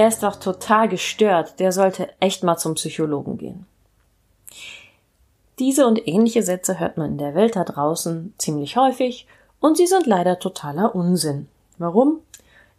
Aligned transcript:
Der 0.00 0.08
ist 0.08 0.22
doch 0.22 0.36
total 0.36 0.88
gestört, 0.88 1.60
der 1.60 1.72
sollte 1.72 2.08
echt 2.20 2.42
mal 2.42 2.56
zum 2.56 2.72
Psychologen 2.72 3.36
gehen. 3.36 3.66
Diese 5.58 5.86
und 5.86 6.08
ähnliche 6.08 6.42
Sätze 6.42 6.80
hört 6.80 6.96
man 6.96 7.10
in 7.10 7.18
der 7.18 7.34
Welt 7.34 7.54
da 7.54 7.64
draußen 7.64 8.32
ziemlich 8.38 8.78
häufig 8.78 9.26
und 9.60 9.76
sie 9.76 9.86
sind 9.86 10.06
leider 10.06 10.38
totaler 10.38 10.94
Unsinn. 10.94 11.48
Warum? 11.76 12.20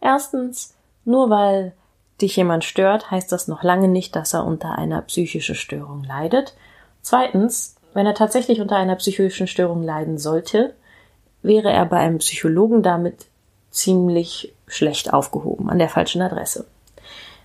Erstens, 0.00 0.74
nur 1.04 1.30
weil 1.30 1.74
dich 2.20 2.34
jemand 2.34 2.64
stört, 2.64 3.12
heißt 3.12 3.30
das 3.30 3.46
noch 3.46 3.62
lange 3.62 3.86
nicht, 3.86 4.16
dass 4.16 4.34
er 4.34 4.44
unter 4.44 4.76
einer 4.76 5.00
psychischen 5.02 5.54
Störung 5.54 6.02
leidet. 6.02 6.56
Zweitens, 7.02 7.76
wenn 7.94 8.04
er 8.04 8.14
tatsächlich 8.14 8.60
unter 8.60 8.74
einer 8.74 8.96
psychischen 8.96 9.46
Störung 9.46 9.84
leiden 9.84 10.18
sollte, 10.18 10.74
wäre 11.42 11.70
er 11.70 11.86
bei 11.86 11.98
einem 11.98 12.18
Psychologen 12.18 12.82
damit 12.82 13.26
ziemlich 13.70 14.52
schlecht 14.66 15.12
aufgehoben, 15.12 15.70
an 15.70 15.78
der 15.78 15.88
falschen 15.88 16.20
Adresse. 16.20 16.66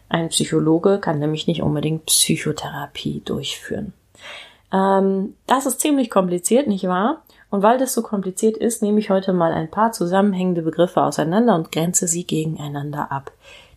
Ein 0.09 0.29
Psychologe 0.29 0.99
kann 0.99 1.20
nämlich 1.20 1.47
nicht 1.47 1.61
unbedingt 1.61 2.05
Psychotherapie 2.05 3.21
durchführen. 3.25 3.93
Ähm, 4.71 5.35
das 5.47 5.66
ist 5.66 5.80
ziemlich 5.80 6.09
kompliziert, 6.09 6.67
nicht 6.67 6.86
wahr? 6.86 7.23
Und 7.50 7.61
weil 7.61 7.77
das 7.77 7.94
so 7.94 8.02
kompliziert 8.02 8.58
ist, 8.58 8.81
nehme 8.81 9.00
ich 9.00 9.09
heute 9.09 9.31
mal 9.33 9.53
ein 9.53 9.72
paar 9.72 9.91
zusammenhängende 9.91 10.61
Begriffe 10.61 11.02
auseinander 11.02 11.55
und 11.55 11.72
grenze 11.72 12.08
sie 12.08 12.25
gegeneinander 12.25 13.11
ab. 13.11 13.31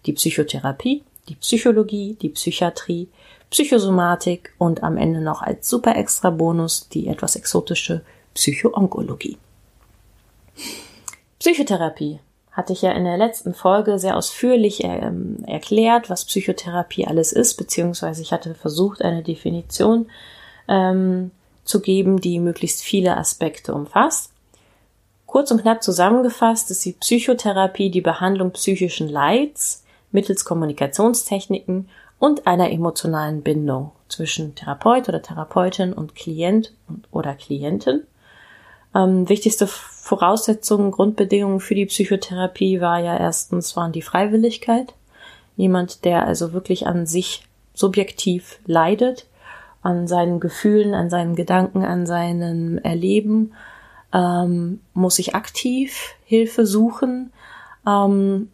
Die 0.06 0.12
Psychotherapie, 0.12 1.05
die 1.28 1.36
Psychologie, 1.36 2.17
die 2.20 2.31
Psychiatrie, 2.31 3.08
Psychosomatik 3.51 4.53
und 4.58 4.83
am 4.83 4.97
Ende 4.97 5.20
noch 5.20 5.42
als 5.42 5.69
super 5.69 5.97
extra 5.97 6.31
Bonus 6.31 6.89
die 6.89 7.08
etwas 7.08 7.36
exotische 7.36 8.03
Psychoonkologie. 8.34 9.39
Psychotherapie 11.39 12.20
hatte 12.53 12.73
ich 12.73 12.83
ja 12.83 12.93
in 12.93 13.05
der 13.05 13.17
letzten 13.17 13.55
Folge 13.55 13.98
sehr 13.98 14.17
ausführlich 14.17 14.83
ähm, 14.83 15.45
erklärt, 15.47 16.11
was 16.11 16.25
Psychotherapie 16.25 17.07
alles 17.07 17.33
ist, 17.33 17.55
beziehungsweise 17.55 18.23
ich 18.23 18.33
hatte 18.33 18.55
versucht, 18.55 19.03
eine 19.03 19.23
Definition 19.23 20.07
ähm, 20.69 21.31
zu 21.65 21.81
geben, 21.81 22.20
die 22.20 22.41
möglichst 22.41 22.83
viele 22.83 23.17
Aspekte 23.17 23.73
umfasst. 23.73 24.33
Kurz 25.27 25.53
und 25.53 25.62
knapp 25.62 25.83
zusammengefasst 25.83 26.70
ist 26.73 26.84
die 26.84 26.92
Psychotherapie 26.92 27.91
die 27.91 28.01
Behandlung 28.01 28.51
psychischen 28.51 29.09
Leids 29.09 29.85
mittels 30.11 30.45
Kommunikationstechniken 30.45 31.89
und 32.19 32.48
einer 32.48 32.70
emotionalen 32.73 33.42
Bindung 33.42 33.92
zwischen 34.09 34.57
Therapeut 34.57 35.09
oder 35.09 35.23
Therapeutin 35.23 35.92
und 35.92 36.17
Klient 36.17 36.73
oder 37.12 37.35
Klientin. 37.35 38.03
Ähm, 38.95 39.29
wichtigste 39.29 39.69
Voraussetzungen, 40.11 40.91
Grundbedingungen 40.91 41.61
für 41.61 41.77
die 41.77 41.86
Psychotherapie 41.86 42.80
war 42.80 42.98
ja 42.98 43.16
erstens 43.16 43.77
waren 43.77 43.92
die 43.92 44.03
Freiwilligkeit. 44.03 44.92
Jemand, 45.55 46.05
der 46.05 46.27
also 46.27 46.52
wirklich 46.52 46.89
an 46.89 47.06
sich 47.06 47.47
subjektiv 47.75 48.58
leidet, 48.67 49.28
an 49.83 50.08
seinen 50.08 50.41
Gefühlen, 50.41 50.94
an 50.94 51.11
seinen 51.11 51.36
Gedanken, 51.36 51.84
an 51.84 52.06
seinem 52.06 52.78
Erleben, 52.78 53.52
ähm, 54.12 54.80
muss 54.94 55.14
sich 55.14 55.36
aktiv 55.36 56.17
Hilfe 56.24 56.67
suchen. 56.67 57.33
Ähm, 57.86 58.51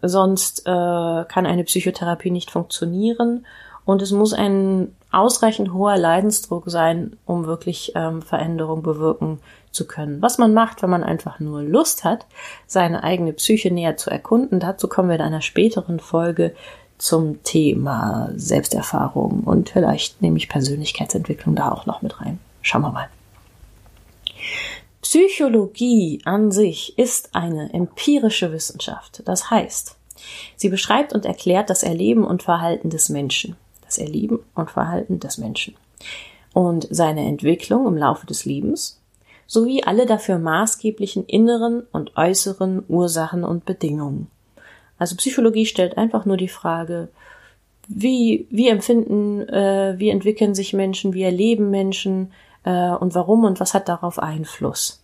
sonst 0.00 0.60
äh, 0.60 1.24
kann 1.24 1.44
eine 1.44 1.64
Psychotherapie 1.64 2.30
nicht 2.30 2.52
funktionieren. 2.52 3.46
Und 3.84 4.00
es 4.00 4.12
muss 4.12 4.32
ein 4.32 4.94
ausreichend 5.10 5.72
hoher 5.72 5.98
Leidensdruck 5.98 6.70
sein, 6.70 7.16
um 7.26 7.46
wirklich 7.46 7.94
ähm, 7.96 8.22
Veränderung 8.22 8.84
bewirken 8.84 9.40
zu 9.74 9.86
können. 9.86 10.22
Was 10.22 10.38
man 10.38 10.54
macht, 10.54 10.82
wenn 10.82 10.90
man 10.90 11.04
einfach 11.04 11.40
nur 11.40 11.62
Lust 11.62 12.04
hat, 12.04 12.26
seine 12.66 13.02
eigene 13.04 13.32
Psyche 13.32 13.70
näher 13.70 13.96
zu 13.96 14.10
erkunden. 14.10 14.60
Dazu 14.60 14.88
kommen 14.88 15.08
wir 15.08 15.16
in 15.16 15.22
einer 15.22 15.42
späteren 15.42 16.00
Folge 16.00 16.54
zum 16.98 17.42
Thema 17.42 18.30
Selbsterfahrung 18.36 19.40
und 19.44 19.70
vielleicht 19.70 20.22
nehme 20.22 20.36
ich 20.36 20.48
Persönlichkeitsentwicklung 20.48 21.54
da 21.54 21.72
auch 21.72 21.86
noch 21.86 22.02
mit 22.02 22.20
rein. 22.20 22.38
Schauen 22.62 22.82
wir 22.82 22.92
mal. 22.92 23.08
Psychologie 25.02 26.20
an 26.24 26.50
sich 26.50 26.98
ist 26.98 27.34
eine 27.34 27.72
empirische 27.74 28.52
Wissenschaft. 28.52 29.22
Das 29.26 29.50
heißt, 29.50 29.96
sie 30.56 30.68
beschreibt 30.70 31.12
und 31.12 31.26
erklärt 31.26 31.68
das 31.68 31.82
Erleben 31.82 32.24
und 32.24 32.42
Verhalten 32.42 32.90
des 32.90 33.10
Menschen. 33.10 33.56
Das 33.84 33.98
Erleben 33.98 34.40
und 34.54 34.70
Verhalten 34.70 35.20
des 35.20 35.36
Menschen. 35.36 35.76
Und 36.52 36.88
seine 36.90 37.26
Entwicklung 37.26 37.86
im 37.86 37.96
Laufe 37.96 38.26
des 38.26 38.44
Lebens 38.44 39.00
sowie 39.46 39.82
alle 39.84 40.06
dafür 40.06 40.38
maßgeblichen 40.38 41.26
inneren 41.26 41.82
und 41.92 42.16
äußeren 42.16 42.82
Ursachen 42.88 43.44
und 43.44 43.64
Bedingungen. 43.64 44.28
Also 44.98 45.16
Psychologie 45.16 45.66
stellt 45.66 45.98
einfach 45.98 46.24
nur 46.24 46.36
die 46.36 46.48
Frage, 46.48 47.08
wie, 47.88 48.46
wie 48.50 48.68
empfinden, 48.68 49.46
äh, 49.48 49.94
wie 49.98 50.08
entwickeln 50.10 50.54
sich 50.54 50.72
Menschen, 50.72 51.12
wie 51.12 51.22
erleben 51.22 51.70
Menschen 51.70 52.32
äh, 52.64 52.90
und 52.90 53.14
warum 53.14 53.44
und 53.44 53.60
was 53.60 53.74
hat 53.74 53.88
darauf 53.88 54.18
Einfluss. 54.18 55.02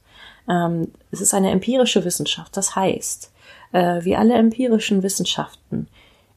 Ähm, 0.48 0.88
es 1.10 1.20
ist 1.20 1.34
eine 1.34 1.50
empirische 1.50 2.04
Wissenschaft, 2.04 2.56
das 2.56 2.74
heißt, 2.74 3.32
äh, 3.72 4.04
wie 4.04 4.16
alle 4.16 4.34
empirischen 4.34 5.02
Wissenschaften 5.02 5.88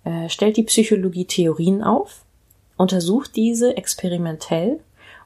äh, 0.04 0.28
stellt 0.30 0.58
die 0.58 0.64
Psychologie 0.64 1.26
Theorien 1.26 1.84
auf, 1.84 2.24
untersucht 2.78 3.36
diese 3.36 3.78
experimentell 3.78 4.80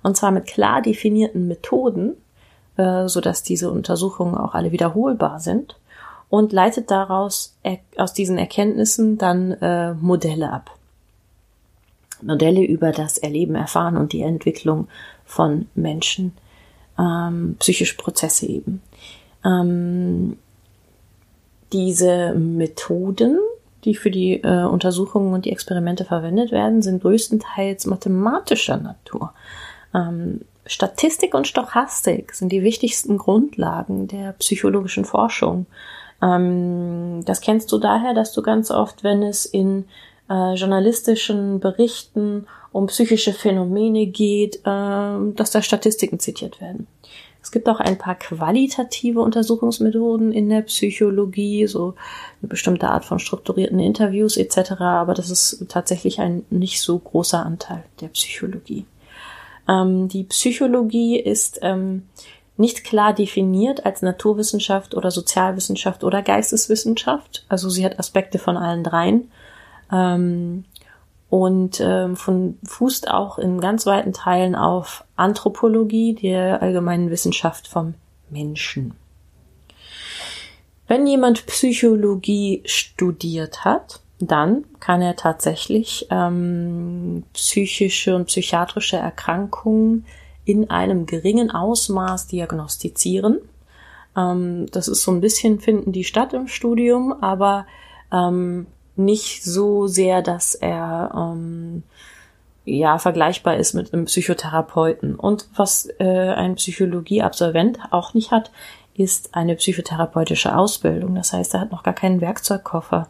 und 0.04 0.16
zwar 0.16 0.32
mit 0.32 0.46
klar 0.46 0.82
definierten 0.82 1.48
Methoden, 1.48 2.16
äh, 2.78 3.08
so 3.08 3.22
dass 3.22 3.44
diese 3.44 3.72
Untersuchungen 3.72 4.36
auch 4.36 4.54
alle 4.54 4.72
wiederholbar 4.72 5.40
sind 5.40 5.78
und 6.30 6.52
leitet 6.52 6.92
daraus 6.92 7.56
aus 7.98 8.14
diesen 8.14 8.38
Erkenntnissen 8.38 9.18
dann 9.18 9.54
äh, 9.54 9.94
Modelle 9.94 10.52
ab. 10.52 10.72
Modelle 12.22 12.64
über 12.64 12.92
das 12.92 13.18
Erleben, 13.18 13.56
Erfahren 13.56 13.98
und 13.98 14.12
die 14.14 14.22
Entwicklung 14.22 14.88
von 15.26 15.68
Menschen, 15.76 16.34
ähm, 16.98 17.56
psychische 17.60 17.96
Prozesse 17.96 18.48
eben. 18.48 18.82
Ähm, 19.46 20.38
diese 21.72 22.34
Methoden, 22.34 23.40
die 23.84 23.96
für 23.96 24.10
die 24.10 24.42
äh, 24.42 24.64
Untersuchungen 24.64 25.34
und 25.34 25.46
die 25.46 25.52
Experimente 25.52 26.06
verwendet 26.06 26.52
werden, 26.52 26.82
sind 26.82 27.02
größtenteils 27.02 27.86
mathematischer 27.86 28.78
Natur. 28.78 29.34
Ähm, 29.94 30.42
Statistik 30.68 31.34
und 31.34 31.48
Stochastik 31.48 32.34
sind 32.34 32.52
die 32.52 32.64
wichtigsten 32.64 33.18
Grundlagen 33.18 34.08
der 34.08 34.34
psychologischen 34.34 35.06
Forschung. 35.06 35.66
Ähm, 36.22 37.24
das 37.26 37.42
kennst 37.42 37.72
du 37.72 37.78
daher, 37.78 38.14
dass 38.14 38.34
du 38.34 38.42
ganz 38.42 38.72
oft, 38.72 39.04
wenn 39.04 39.24
es 39.24 39.46
in 39.46 39.86
äh, 40.30 40.54
journalistischen 40.54 41.60
Berichten 41.60 42.48
um 42.72 42.88
psychische 42.88 43.34
Phänomene 43.34 44.08
geht, 44.08 44.58
äh, 44.58 45.34
dass 45.36 45.52
da 45.52 45.62
Statistiken 45.62 46.20
zitiert 46.20 46.62
werden. 46.62 46.88
Es 47.42 47.52
gibt 47.52 47.70
auch 47.70 47.80
ein 47.80 47.98
paar 47.98 48.16
qualitative 48.16 49.22
Untersuchungsmethoden 49.22 50.34
in 50.34 50.50
der 50.50 50.64
Psychologie, 50.64 51.66
so 51.68 51.94
eine 52.42 52.50
bestimmte 52.50 52.90
Art 52.90 53.06
von 53.06 53.20
strukturierten 53.20 53.80
Interviews 53.80 54.36
etc., 54.36 54.72
aber 54.82 55.14
das 55.14 55.30
ist 55.30 55.66
tatsächlich 55.70 56.20
ein 56.20 56.46
nicht 56.50 56.82
so 56.82 57.00
großer 57.00 57.46
Anteil 57.46 57.86
der 58.02 58.10
Psychologie. 58.10 58.86
Ähm, 59.68 60.08
die 60.08 60.24
Psychologie 60.24 61.20
ist 61.20 61.60
ähm, 61.62 62.08
nicht 62.58 62.84
klar 62.84 63.14
definiert 63.14 63.86
als 63.86 64.02
Naturwissenschaft 64.02 64.96
oder 64.96 65.12
Sozialwissenschaft 65.12 66.04
oder 66.04 66.22
Geisteswissenschaft. 66.22 67.46
Also 67.50 67.70
sie 67.70 67.86
hat 67.86 68.00
Aspekte 68.00 68.40
von 68.40 68.58
allen 68.58 68.84
dreien. 68.84 69.32
Ähm, 69.92 70.66
und 71.30 71.82
ähm, 71.82 72.16
von, 72.16 72.58
fußt 72.64 73.10
auch 73.10 73.38
in 73.38 73.60
ganz 73.60 73.86
weiten 73.86 74.14
Teilen 74.14 74.56
auf 74.56 75.04
Anthropologie, 75.18 76.16
der 76.16 76.62
allgemeinen 76.62 77.10
Wissenschaft 77.10 77.68
vom 77.68 77.96
Menschen. 78.30 78.96
Wenn 80.88 81.06
jemand 81.06 81.46
Psychologie 81.48 82.64
studiert 82.66 83.66
hat, 83.66 84.00
dann 84.20 84.66
kann 84.80 85.02
er 85.02 85.16
tatsächlich 85.16 86.08
ähm, 86.10 87.24
psychische 87.34 88.16
und 88.16 88.26
psychiatrische 88.26 88.98
Erkrankungen 88.98 90.06
in 90.44 90.70
einem 90.70 91.06
geringen 91.06 91.52
Ausmaß 91.52 92.28
diagnostizieren. 92.28 93.40
Ähm, 94.16 94.66
das 94.72 94.88
ist 94.88 95.04
so 95.04 95.12
ein 95.12 95.22
bisschen 95.22 95.60
finden 95.60 95.92
die 95.92 96.04
statt 96.04 96.34
im 96.34 96.48
Studium, 96.48 97.14
aber 97.22 97.68
ähm, 98.12 98.66
nicht 98.96 99.44
so 99.44 99.86
sehr, 99.86 100.24
dass 100.24 100.56
er 100.56 101.12
ähm, 101.16 101.84
ja 102.66 102.98
vergleichbar 102.98 103.58
ist 103.58 103.74
mit 103.74 103.94
einem 103.94 104.06
Psychotherapeuten. 104.06 105.16
Und 105.16 105.48
was 105.56 105.88
äh, 106.00 106.06
ein 106.06 106.56
Psychologieabsolvent 106.56 107.80
auch 107.92 108.16
nicht 108.16 108.32
hat, 108.32 108.52
ist 108.96 109.36
eine 109.36 109.56
psychotherapeutische 109.56 110.56
Ausbildung. 110.56 111.14
Das 111.14 111.34
heißt, 111.34 111.54
er 111.54 111.62
hat 111.62 111.72
noch 111.72 111.84
gar 111.84 111.94
keinen 111.94 112.20
Werkzeugkoffer 112.20 113.10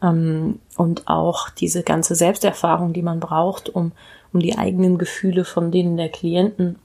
und 0.00 1.08
auch 1.08 1.50
diese 1.50 1.82
ganze 1.82 2.14
Selbsterfahrung, 2.14 2.92
die 2.92 3.02
man 3.02 3.20
braucht, 3.20 3.68
um, 3.68 3.92
um 4.32 4.40
die 4.40 4.58
eigenen 4.58 4.98
Gefühle 4.98 5.44
von 5.44 5.70
denen 5.70 5.96
der 5.96 6.10
Klienten 6.10 6.78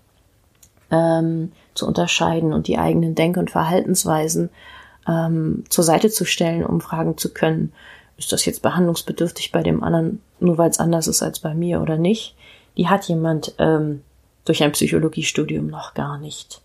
ähm, 0.92 1.52
zu 1.74 1.88
unterscheiden 1.88 2.54
und 2.54 2.68
die 2.68 2.78
eigenen 2.78 3.16
Denk- 3.16 3.38
und 3.38 3.52
Verhaltensweisen 3.52 4.50
ähm, 5.08 5.64
zur 5.70 5.84
Seite 5.84 6.10
zu 6.10 6.26
stellen, 6.26 6.66
um 6.66 6.82
fragen 6.82 7.18
zu 7.18 7.34
können, 7.34 7.74
ist 8.18 8.32
das 8.32 8.46
jetzt 8.46 8.62
behandlungsbedürftig 8.62 9.52
bei 9.52 9.64
dem 9.64 9.84
anderen, 9.84 10.22
nur 10.40 10.58
weil 10.58 10.70
es 10.70 10.80
anders 10.80 11.08
ist 11.08 11.24
als 11.24 11.40
bei 11.40 11.54
mir 11.54 11.82
oder 11.82 11.98
nicht? 11.98 12.36
Die 12.78 12.88
hat 12.88 13.06
jemand 13.06 13.56
ähm, 13.58 14.02
durch 14.46 14.64
ein 14.64 14.72
Psychologiestudium 14.72 15.68
noch 15.68 15.94
gar 15.94 16.18
nicht. 16.18 16.62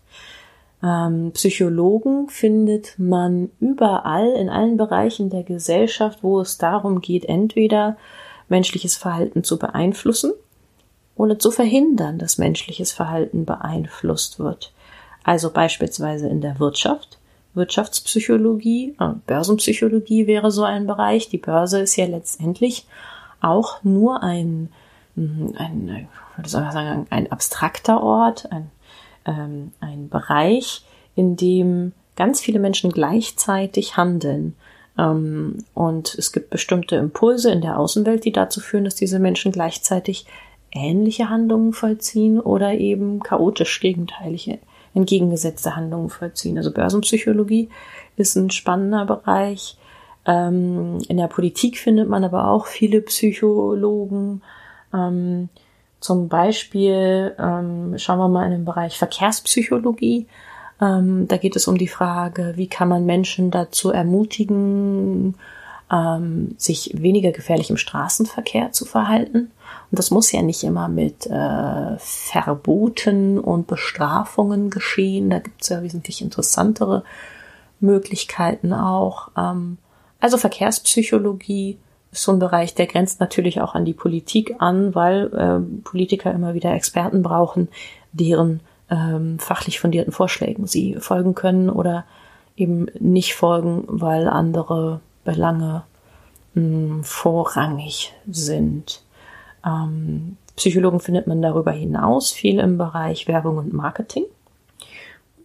Ähm, 0.83 1.31
Psychologen 1.33 2.29
findet 2.29 2.99
man 2.99 3.49
überall 3.59 4.27
in 4.33 4.49
allen 4.49 4.77
Bereichen 4.77 5.29
der 5.29 5.43
Gesellschaft, 5.43 6.19
wo 6.21 6.39
es 6.39 6.57
darum 6.57 7.01
geht, 7.01 7.25
entweder 7.25 7.97
menschliches 8.47 8.95
Verhalten 8.95 9.43
zu 9.43 9.57
beeinflussen 9.57 10.33
oder 11.15 11.39
zu 11.39 11.51
verhindern, 11.51 12.19
dass 12.19 12.37
menschliches 12.37 12.91
Verhalten 12.91 13.45
beeinflusst 13.45 14.39
wird. 14.39 14.71
Also 15.23 15.51
beispielsweise 15.51 16.29
in 16.29 16.41
der 16.41 16.59
Wirtschaft, 16.59 17.17
Wirtschaftspsychologie, 17.53 18.95
äh, 18.99 19.09
Börsenpsychologie 19.25 20.27
wäre 20.27 20.51
so 20.51 20.63
ein 20.63 20.85
Bereich. 20.85 21.27
Die 21.27 21.39
Börse 21.39 21.81
ist 21.81 21.95
ja 21.95 22.05
letztendlich 22.05 22.85
auch 23.41 23.83
nur 23.83 24.23
ein, 24.23 24.69
ein, 25.15 25.55
ein, 25.57 26.07
sagen, 26.45 27.07
ein 27.09 27.31
abstrakter 27.31 28.01
Ort, 28.01 28.51
ein 28.51 28.69
ähm, 29.27 29.71
ein 29.79 30.09
Bereich, 30.09 30.83
in 31.15 31.35
dem 31.35 31.91
ganz 32.15 32.41
viele 32.41 32.59
Menschen 32.59 32.91
gleichzeitig 32.91 33.97
handeln. 33.97 34.55
Ähm, 34.97 35.63
und 35.73 36.15
es 36.15 36.31
gibt 36.31 36.49
bestimmte 36.49 36.95
Impulse 36.95 37.51
in 37.51 37.61
der 37.61 37.79
Außenwelt, 37.79 38.25
die 38.25 38.31
dazu 38.31 38.59
führen, 38.59 38.85
dass 38.85 38.95
diese 38.95 39.19
Menschen 39.19 39.51
gleichzeitig 39.51 40.25
ähnliche 40.71 41.29
Handlungen 41.29 41.73
vollziehen 41.73 42.39
oder 42.39 42.73
eben 42.73 43.21
chaotisch 43.21 43.79
gegenteilige, 43.79 44.59
entgegengesetzte 44.93 45.75
Handlungen 45.75 46.09
vollziehen. 46.09 46.57
Also 46.57 46.71
Börsenpsychologie 46.71 47.69
ist 48.17 48.35
ein 48.35 48.49
spannender 48.49 49.05
Bereich. 49.05 49.77
Ähm, 50.25 50.99
in 51.07 51.17
der 51.17 51.27
Politik 51.27 51.77
findet 51.77 52.09
man 52.09 52.23
aber 52.23 52.49
auch 52.49 52.65
viele 52.65 53.01
Psychologen. 53.01 54.41
Ähm, 54.93 55.49
zum 55.99 56.27
Beispiel 56.27 57.35
ähm, 57.39 57.97
schauen 57.97 58.19
wir 58.19 58.27
mal 58.27 58.45
in 58.45 58.51
den 58.51 58.65
Bereich 58.65 58.97
Verkehrspsychologie. 58.97 60.27
Ähm, 60.79 61.27
da 61.27 61.37
geht 61.37 61.55
es 61.55 61.67
um 61.67 61.77
die 61.77 61.87
Frage, 61.87 62.53
wie 62.55 62.67
kann 62.67 62.87
man 62.87 63.05
Menschen 63.05 63.49
dazu 63.49 63.91
ermutigen, 63.91 65.35
ähm, 65.91 66.55
sich 66.57 66.91
weniger 66.93 67.31
gefährlich 67.31 67.69
im 67.69 67.77
Straßenverkehr 67.77 68.71
zu 68.71 68.85
verhalten. 68.85 69.51
Und 69.89 69.99
das 69.99 70.11
muss 70.11 70.31
ja 70.31 70.41
nicht 70.41 70.63
immer 70.63 70.87
mit 70.87 71.25
äh, 71.27 71.97
Verboten 71.97 73.39
und 73.39 73.67
Bestrafungen 73.67 74.69
geschehen. 74.69 75.29
Da 75.29 75.39
gibt 75.39 75.63
es 75.63 75.69
ja 75.69 75.81
wesentlich 75.81 76.21
interessantere 76.21 77.03
Möglichkeiten 77.79 78.73
auch. 78.73 79.29
Ähm, 79.37 79.77
also 80.19 80.37
Verkehrspsychologie 80.37 81.77
ist 82.11 82.23
so 82.23 82.31
ein 82.31 82.39
Bereich, 82.39 82.73
der 82.75 82.87
grenzt 82.87 83.19
natürlich 83.19 83.61
auch 83.61 83.75
an 83.75 83.85
die 83.85 83.93
Politik 83.93 84.55
an, 84.59 84.95
weil 84.95 85.33
äh, 85.33 85.83
Politiker 85.83 86.31
immer 86.31 86.53
wieder 86.53 86.73
Experten 86.73 87.21
brauchen, 87.21 87.67
deren 88.11 88.61
ähm, 88.89 89.39
fachlich 89.39 89.79
fundierten 89.79 90.13
Vorschlägen 90.13 90.65
sie 90.67 90.95
folgen 90.95 91.35
können 91.35 91.69
oder 91.69 92.05
eben 92.55 92.87
nicht 92.99 93.35
folgen, 93.35 93.83
weil 93.87 94.27
andere 94.27 95.01
Belange 95.23 95.83
mh, 96.53 96.61
hm, 96.61 97.03
vorrangig 97.03 98.13
sind. 98.29 99.03
Ähm, 99.65 100.37
Psychologen 100.55 100.99
findet 100.99 101.27
man 101.27 101.41
darüber 101.41 101.71
hinaus 101.71 102.31
viel 102.31 102.59
im 102.59 102.77
Bereich 102.77 103.27
Werbung 103.27 103.57
und 103.57 103.73
Marketing. 103.73 104.23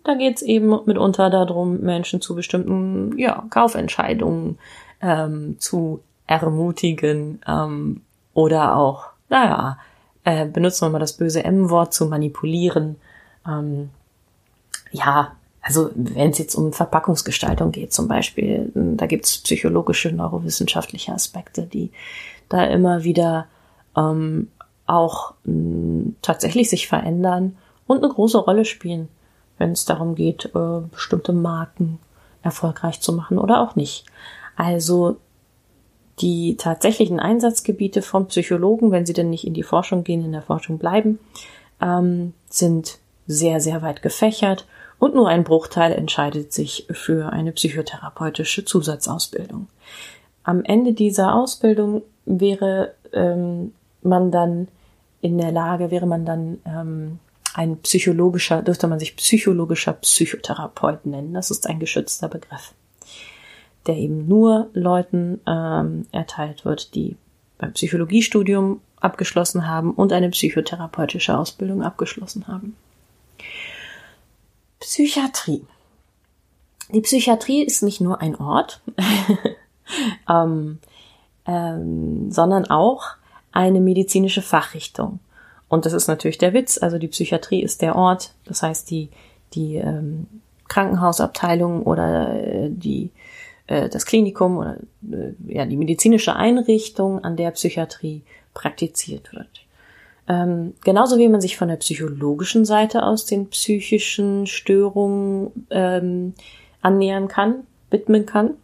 Da 0.05 0.15
geht 0.15 0.37
es 0.37 0.43
eben 0.43 0.69
mitunter 0.87 1.31
darum, 1.31 1.81
Menschen 1.81 2.21
zu 2.21 2.35
bestimmten 2.35 3.17
ja, 3.19 3.45
Kaufentscheidungen 3.51 4.59
ähm, 5.01 5.57
zu 5.59 6.01
ermutigen 6.41 7.41
ähm, 7.47 8.01
oder 8.33 8.77
auch, 8.77 9.07
naja, 9.29 9.79
äh, 10.25 10.47
benutzen 10.47 10.87
wir 10.87 10.91
mal 10.91 10.99
das 10.99 11.17
böse 11.17 11.45
M-Wort 11.45 11.93
zu 11.93 12.07
manipulieren. 12.07 12.97
Ähm, 13.47 13.91
ja, 14.93 15.33
also 15.63 15.91
wenn 15.95 16.31
es 16.31 16.39
jetzt 16.39 16.55
um 16.55 16.73
Verpackungsgestaltung 16.73 17.71
geht 17.71 17.93
zum 17.93 18.09
Beispiel, 18.09 18.71
da 18.75 19.07
gibt 19.07 19.27
es 19.27 19.39
psychologische, 19.39 20.11
neurowissenschaftliche 20.13 21.13
Aspekte, 21.13 21.63
die 21.63 21.91
da 22.49 22.65
immer 22.65 23.05
wieder 23.05 23.47
ähm, 23.97 24.49
auch 24.87 25.35
mh, 25.45 26.13
tatsächlich 26.23 26.69
sich 26.69 26.89
verändern 26.89 27.57
und 27.87 27.99
eine 27.99 28.13
große 28.13 28.39
Rolle 28.39 28.65
spielen, 28.65 29.09
wenn 29.59 29.73
es 29.73 29.85
darum 29.85 30.15
geht, 30.15 30.51
äh, 30.55 30.81
bestimmte 30.91 31.33
Marken 31.33 31.99
erfolgreich 32.43 33.01
zu 33.01 33.13
machen 33.13 33.39
oder 33.39 33.61
auch 33.61 33.77
nicht. 33.77 34.05
Also 34.57 35.19
die 36.21 36.57
tatsächlichen 36.57 37.21
Einsatzgebiete 37.21 38.03
von 38.03 38.27
Psychologen, 38.29 38.91
wenn 38.91 39.07
sie 39.07 39.13
denn 39.13 39.31
nicht 39.31 39.47
in 39.47 39.55
die 39.55 39.63
Forschung 39.63 40.05
gehen, 40.05 40.25
in 40.25 40.33
der 40.33 40.43
Forschung 40.43 40.79
bleiben, 40.79 41.19
ähm, 41.81 42.35
sind 42.49 42.99
sehr, 43.27 43.61
sehr 43.61 43.83
weit 43.83 44.03
gefächert 44.03 44.67
und 44.99 45.15
nur 45.15 45.29
ein 45.29 45.45
Bruchteil 45.45 45.93
entscheidet 45.93 46.53
sich 46.53 46.87
für 46.91 47.33
eine 47.33 47.53
psychotherapeutische 47.53 48.65
Zusatzausbildung. 48.65 49.69
Am 50.45 50.65
Ende 50.65 50.93
dieser 50.93 51.35
Ausbildung 51.35 52.03
wäre 52.25 52.95
ähm, 53.13 53.73
man 54.03 54.31
dann 54.31 54.69
in 55.21 55.39
der 55.39 55.53
Lage, 55.53 55.91
wäre 55.91 56.07
man 56.07 56.25
dann 56.25 56.59
ähm, 56.67 57.19
ein 57.55 57.79
psychologischer, 57.79 58.63
dürfte 58.63 58.89
man 58.89 58.99
sich 58.99 59.17
psychologischer 59.17 59.93
Psychotherapeut 59.93 61.07
nennen. 61.07 61.33
Das 61.33 61.51
ist 61.51 61.69
ein 61.69 61.79
geschützter 61.79 62.29
Begriff 62.29 62.75
der 63.87 63.97
eben 63.97 64.29
nur 64.29 64.69
Leuten 64.73 65.41
ähm, 65.47 66.07
erteilt 66.13 66.65
wird, 66.65 66.95
die 66.95 67.17
beim 67.59 67.73
Psychologiestudium 67.73 68.81
abgeschlossen 69.01 69.67
haben 69.67 69.93
und 69.93 70.13
eine 70.13 70.31
psychotherapeutische 70.31 71.37
Ausbildung 71.37 71.83
abgeschlossen 71.83 72.47
haben. 72.47 72.77
Psychiatrie. 74.81 75.65
Die 76.93 77.01
Psychiatrie 77.01 77.63
ist 77.63 77.83
nicht 77.83 78.01
nur 78.01 78.21
ein 78.21 78.37
Ort, 78.37 78.81
ähm, 80.29 80.79
ähm, 81.47 82.31
sondern 82.31 82.67
auch 82.67 83.05
eine 83.51 83.81
medizinische 83.81 84.43
Fachrichtung. 84.43 85.21
Und 85.69 85.87
das 85.87 85.93
ist 85.93 86.07
natürlich 86.07 86.39
der 86.39 86.53
Witz. 86.53 86.79
Also 86.79 86.99
die 86.99 87.09
Psychiatrie 87.09 87.63
ist 87.63 87.81
der 87.83 87.97
Ort, 87.97 88.35
das 88.45 88.63
heißt 88.63 88.91
die, 88.91 89.09
die 89.55 89.77
ähm, 89.77 90.27
Krankenhausabteilung 90.69 91.83
oder 91.83 92.35
äh, 92.35 92.69
die 92.71 93.11
äh, 93.67 93.89
das 93.89 94.07
Klinikum 94.07 94.59
oder 94.59 94.77
äh, 95.11 95.33
ja, 95.47 95.67
die 95.67 95.77
medizinische 95.77 96.37
Einrichtung, 96.37 97.23
an 97.25 97.37
der 97.37 97.51
Psychiatrie 97.53 98.23
praktiziert 98.55 99.33
wird. 99.33 99.49
Ähm, 100.29 100.75
genauso 100.85 101.19
wie 101.19 101.29
man 101.29 101.41
sich 101.41 101.57
von 101.57 101.69
der 101.69 101.77
psychologischen 101.77 102.65
Seite 102.65 103.03
aus 103.05 103.25
den 103.25 103.49
psychischen 103.49 104.47
Störungen 104.47 105.67
ähm, 105.71 106.35
annähern 106.81 107.29
kann, 107.29 107.67
widmen 107.91 108.25
kann, 108.25 108.55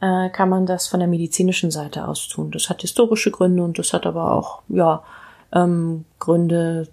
äh, 0.00 0.28
kann 0.30 0.48
man 0.48 0.66
das 0.66 0.88
von 0.88 1.00
der 1.00 1.08
medizinischen 1.08 1.70
Seite 1.70 2.06
aus 2.06 2.28
tun. 2.28 2.50
Das 2.50 2.68
hat 2.68 2.82
historische 2.82 3.30
Gründe 3.30 3.62
und 3.62 3.78
das 3.78 3.92
hat 3.92 4.06
aber 4.06 4.32
auch 4.32 4.62
ja 4.68 5.04
ähm, 5.52 6.04
Gründe 6.18 6.88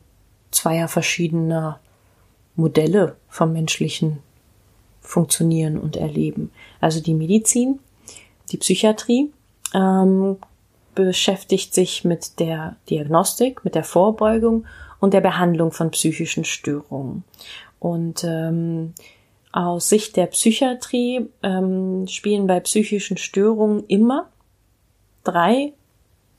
zweier 0.51 0.87
verschiedener 0.87 1.79
Modelle 2.55 3.15
vom 3.27 3.53
menschlichen 3.53 4.19
funktionieren 5.05 5.77
und 5.77 5.95
erleben. 5.95 6.51
Also 6.81 7.01
die 7.01 7.13
Medizin, 7.13 7.79
die 8.51 8.57
Psychiatrie 8.57 9.31
ähm, 9.73 10.37
beschäftigt 10.93 11.73
sich 11.73 12.05
mit 12.05 12.39
der 12.39 12.77
Diagnostik, 12.89 13.63
mit 13.65 13.75
der 13.75 13.83
Vorbeugung 13.83 14.65
und 14.99 15.13
der 15.13 15.21
Behandlung 15.21 15.71
von 15.71 15.91
psychischen 15.91 16.45
Störungen. 16.45 17.23
Und 17.79 18.23
ähm, 18.23 18.93
aus 19.51 19.89
Sicht 19.89 20.15
der 20.15 20.27
Psychiatrie 20.27 21.29
ähm, 21.43 22.07
spielen 22.07 22.47
bei 22.47 22.59
psychischen 22.59 23.17
Störungen 23.17 23.83
immer 23.87 24.29
drei 25.23 25.73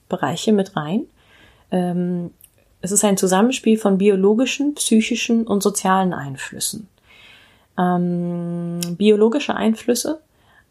Bereiche 0.08 0.52
mit 0.52 0.76
rein. 0.76 1.06
Ähm, 1.70 2.30
es 2.80 2.92
ist 2.92 3.04
ein 3.04 3.16
Zusammenspiel 3.16 3.78
von 3.78 3.98
biologischen, 3.98 4.74
psychischen 4.74 5.46
und 5.46 5.62
sozialen 5.62 6.12
Einflüssen. 6.12 6.88
Ähm, 7.78 8.80
biologische 8.96 9.54
Einflüsse 9.54 10.20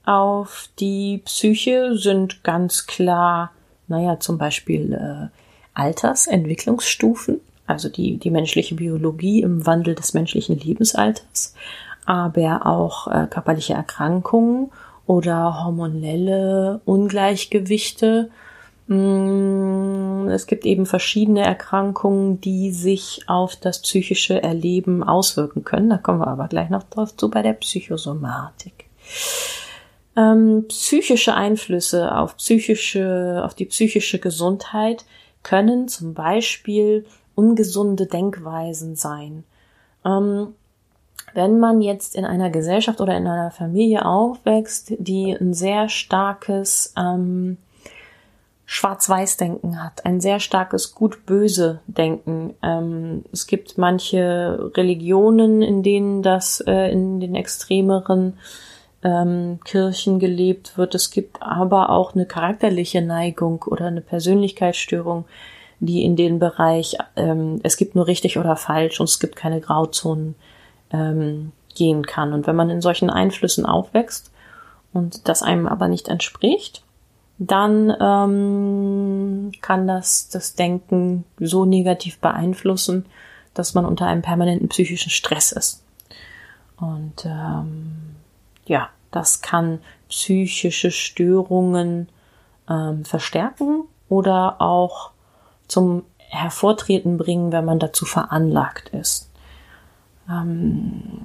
auf 0.05 0.69
die 0.79 1.21
Psyche 1.25 1.97
sind 1.97 2.43
ganz 2.43 2.85
klar, 2.85 3.51
naja, 3.88 4.19
zum 4.19 4.38
Beispiel 4.38 4.93
äh, 4.93 5.27
Altersentwicklungsstufen, 5.74 7.41
also 7.67 7.89
die, 7.89 8.17
die 8.17 8.29
menschliche 8.29 8.75
Biologie 8.75 9.41
im 9.41 9.65
Wandel 9.65 9.95
des 9.95 10.13
menschlichen 10.13 10.59
Lebensalters, 10.59 11.55
aber 12.05 12.65
auch 12.65 13.07
äh, 13.07 13.27
körperliche 13.27 13.74
Erkrankungen 13.74 14.71
oder 15.07 15.63
hormonelle 15.63 16.81
Ungleichgewichte. 16.85 18.29
Mm, 18.88 20.27
es 20.30 20.46
gibt 20.46 20.65
eben 20.65 20.86
verschiedene 20.86 21.44
Erkrankungen, 21.44 22.39
die 22.39 22.72
sich 22.72 23.24
auf 23.27 23.56
das 23.56 23.82
psychische 23.82 24.42
Erleben 24.44 25.04
auswirken 25.04 25.63
können. 25.63 25.89
Da 25.89 25.98
kommen 25.98 26.20
wir 26.20 26.27
aber 26.27 26.48
gleich 26.48 26.70
noch 26.70 26.84
drauf 26.84 27.15
zu 27.15 27.30
bei 27.30 27.42
der 27.42 27.54
Psychosomatik. 27.54 28.86
Ähm, 30.15 30.65
psychische 30.70 31.34
Einflüsse 31.34 32.15
auf 32.15 32.38
psychische, 32.38 33.42
auf 33.44 33.54
die 33.54 33.65
psychische 33.65 34.20
Gesundheit 34.20 35.06
können 35.44 35.88
zum 35.88 36.13
Beispiel 36.13 37.06
ungesunde 37.34 38.06
Denkweisen 38.06 38.96
sein. 38.96 39.44
Ähm, 40.06 40.54
wenn 41.34 41.60
man 41.60 41.82
jetzt 41.82 42.15
in 42.15 42.24
einer 42.24 42.50
Gesellschaft 42.50 43.01
oder 43.01 43.18
in 43.18 43.27
einer 43.27 43.51
Familie 43.51 44.06
aufwächst, 44.06 44.94
die 45.00 45.32
ein 45.34 45.54
sehr 45.54 45.89
starkes 45.89 46.94
ähm, 46.98 47.58
Schwarz-Weiß-Denken 48.65 49.84
hat, 49.84 50.05
ein 50.05 50.19
sehr 50.19 50.39
starkes 50.39 50.95
Gut-Böse-Denken. 50.95 52.55
Ähm, 52.63 53.24
es 53.31 53.45
gibt 53.45 53.77
manche 53.77 54.72
Religionen, 54.75 55.62
in 55.62 55.84
denen 55.84 56.24
das 56.24 56.62
äh, 56.65 56.91
in 56.91 57.19
den 57.19 57.36
extremeren 57.36 58.38
ähm, 59.03 59.60
Kirchen 59.63 60.19
gelebt 60.19 60.77
wird. 60.77 60.95
Es 60.95 61.12
gibt 61.12 61.41
aber 61.43 61.91
auch 61.91 62.15
eine 62.15 62.25
charakterliche 62.25 63.01
Neigung 63.03 63.63
oder 63.67 63.86
eine 63.86 64.01
Persönlichkeitsstörung, 64.01 65.25
die 65.79 66.03
in 66.03 66.15
den 66.15 66.39
Bereich, 66.39 66.98
ähm, 67.15 67.60
es 67.62 67.77
gibt 67.77 67.95
nur 67.95 68.07
richtig 68.07 68.39
oder 68.39 68.55
falsch 68.55 69.00
und 69.00 69.10
es 69.10 69.19
gibt 69.19 69.36
keine 69.36 69.62
Grauzonen 69.62 70.34
ähm, 70.91 71.51
gehen 71.75 72.05
kann. 72.05 72.34
Und 72.34 72.48
wenn 72.48 72.55
man 72.55 72.72
in 72.72 72.81
solchen 72.81 73.12
Einflüssen 73.12 73.67
aufwächst 73.67 74.31
und 74.91 75.27
das 75.27 75.43
einem 75.43 75.67
aber 75.67 75.88
nicht 75.88 76.07
entspricht, 76.07 76.85
dann 77.38 77.94
ähm, 78.00 79.51
kann 79.62 79.88
das 79.88 80.30
das 80.30 80.56
Denken 80.56 81.25
so 81.39 81.65
negativ 81.65 82.20
beeinflussen, 82.20 83.06
dass 83.54 83.74
man 83.74 83.86
unter 83.86 84.08
einem 84.08 84.22
permanenten 84.22 84.70
psychischen 84.70 85.10
Stress 85.10 85.51
ist. 85.51 85.84
Und 86.77 87.25
ähm, 87.25 88.15
ja, 88.65 88.89
das 89.12 89.42
kann 89.42 89.80
psychische 90.10 90.92
Störungen 90.92 92.10
ähm, 92.70 93.06
verstärken 93.06 93.84
oder 94.10 94.62
auch 94.62 95.12
zum 95.68 96.04
Hervortreten 96.18 97.18
bringen, 97.18 97.51
wenn 97.51 97.65
man 97.65 97.80
dazu 97.80 98.06
veranlagt 98.06 98.89
ist. 98.89 99.32
Ähm, 100.30 101.22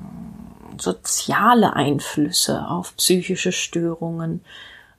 soziale 0.79 1.75
Einflüsse 1.75 2.67
auf 2.69 2.97
psychische 2.97 3.53
Störungen. 3.53 4.43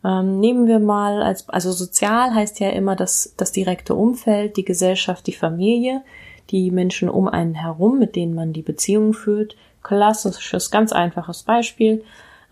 Ähm, 0.04 0.40
nehmen 0.40 0.68
wir 0.68 0.80
mal 0.80 1.22
als, 1.22 1.48
also 1.50 1.72
sozial 1.72 2.34
heißt 2.34 2.60
ja 2.60 2.70
immer 2.70 2.96
das, 2.96 3.34
das 3.38 3.52
direkte 3.52 3.94
Umfeld, 3.94 4.58
die 4.58 4.66
Gesellschaft, 4.66 5.28
die 5.28 5.34
Familie, 5.34 6.02
die 6.50 6.72
Menschen 6.72 7.10
um 7.10 7.28
einen 7.28 7.54
herum, 7.54 8.00
mit 8.00 8.16
denen 8.16 8.34
man 8.34 8.54
die 8.54 8.64
Beziehung 8.64 9.14
führt. 9.14 9.56
Klassisches, 9.84 10.72
ganz 10.72 10.92
einfaches 10.92 11.44
Beispiel. 11.44 12.04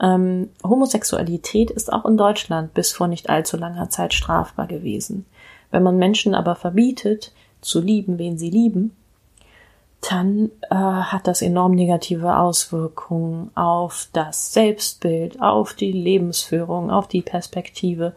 Ähm, 0.01 0.50
Homosexualität 0.63 1.72
ist 1.72 1.91
auch 1.91 2.06
in 2.06 2.18
Deutschland 2.18 2.74
bis 2.74 2.91
vor 2.91 3.08
nicht 3.08 3.29
allzu 3.29 3.58
langer 3.58 3.89
Zeit 3.89 4.13
strafbar 4.13 4.68
gewesen. 4.68 5.25
Wenn 5.72 5.84
man 5.84 5.98
Menschen 5.98 6.36
aber 6.36 6.56
verbietet, 6.56 7.34
zu 7.62 7.82
lieben, 7.82 8.18
wen 8.18 8.38
sie 8.38 8.50
lieben, 8.50 8.96
dann 10.01 10.50
äh, 10.70 10.75
hat 10.75 11.27
das 11.27 11.41
enorm 11.41 11.74
negative 11.74 12.38
Auswirkungen 12.38 13.51
auf 13.56 14.08
das 14.13 14.53
Selbstbild, 14.53 15.41
auf 15.41 15.74
die 15.74 15.91
Lebensführung, 15.91 16.89
auf 16.89 17.08
die 17.08 17.22
Perspektive. 17.22 18.13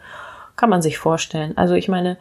Kann 0.55 0.71
man 0.71 0.83
sich 0.83 0.99
vorstellen. 0.99 1.57
Also 1.57 1.75
ich 1.75 1.89
meine, 1.89 2.19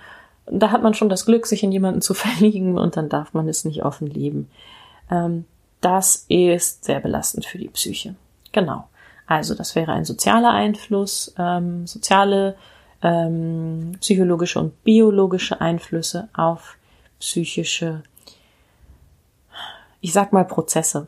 da 0.48 0.72
hat 0.72 0.82
man 0.82 0.94
schon 0.94 1.10
das 1.10 1.26
Glück, 1.26 1.46
sich 1.46 1.64
in 1.64 1.72
jemanden 1.72 2.02
zu 2.02 2.14
verlieben 2.16 2.78
und 2.78 2.98
dann 2.98 3.10
darf 3.10 3.34
man 3.34 3.48
es 3.48 3.66
nicht 3.66 3.84
offen 3.84 4.08
leben. 4.08 4.50
Ähm, 5.12 5.46
das 5.80 6.26
ist 6.28 6.86
sehr 6.86 7.00
belastend 7.00 7.46
für 7.46 7.58
die 7.58 7.70
Psyche. 7.70 8.16
Genau. 8.52 8.88
Also 9.28 9.56
das 9.56 9.76
wäre 9.76 9.94
ein 9.94 10.06
sozialer 10.06 10.52
Einfluss, 10.52 11.34
ähm, 11.38 11.88
soziale, 11.88 12.56
ähm, 13.02 13.94
psychologische 14.00 14.60
und 14.60 14.84
biologische 14.84 15.62
Einflüsse 15.62 16.30
auf 16.34 16.78
psychische, 17.20 18.04
ich 20.02 20.14
sag 20.14 20.34
mal 20.34 20.46
Prozesse. 20.46 21.08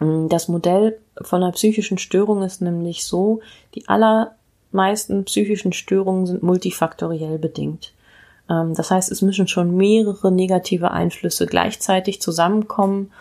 Das 0.00 0.48
Modell 0.48 0.98
von 1.22 1.42
einer 1.42 1.52
psychischen 1.52 1.98
Störung 1.98 2.42
ist 2.42 2.60
nämlich 2.60 3.04
so, 3.04 3.40
die 3.74 3.88
allermeisten 3.88 5.24
psychischen 5.24 5.72
Störungen 5.72 6.26
sind 6.26 6.42
multifaktoriell 6.42 7.38
bedingt. 7.38 7.92
Ähm, 8.48 8.74
das 8.74 8.90
heißt, 8.90 9.10
es 9.10 9.22
müssen 9.22 9.48
schon 9.48 9.76
mehrere 9.76 10.30
negative 10.30 10.90
Einflüsse 10.90 11.46
gleichzeitig 11.46 12.22
zusammenkommen 12.22 13.12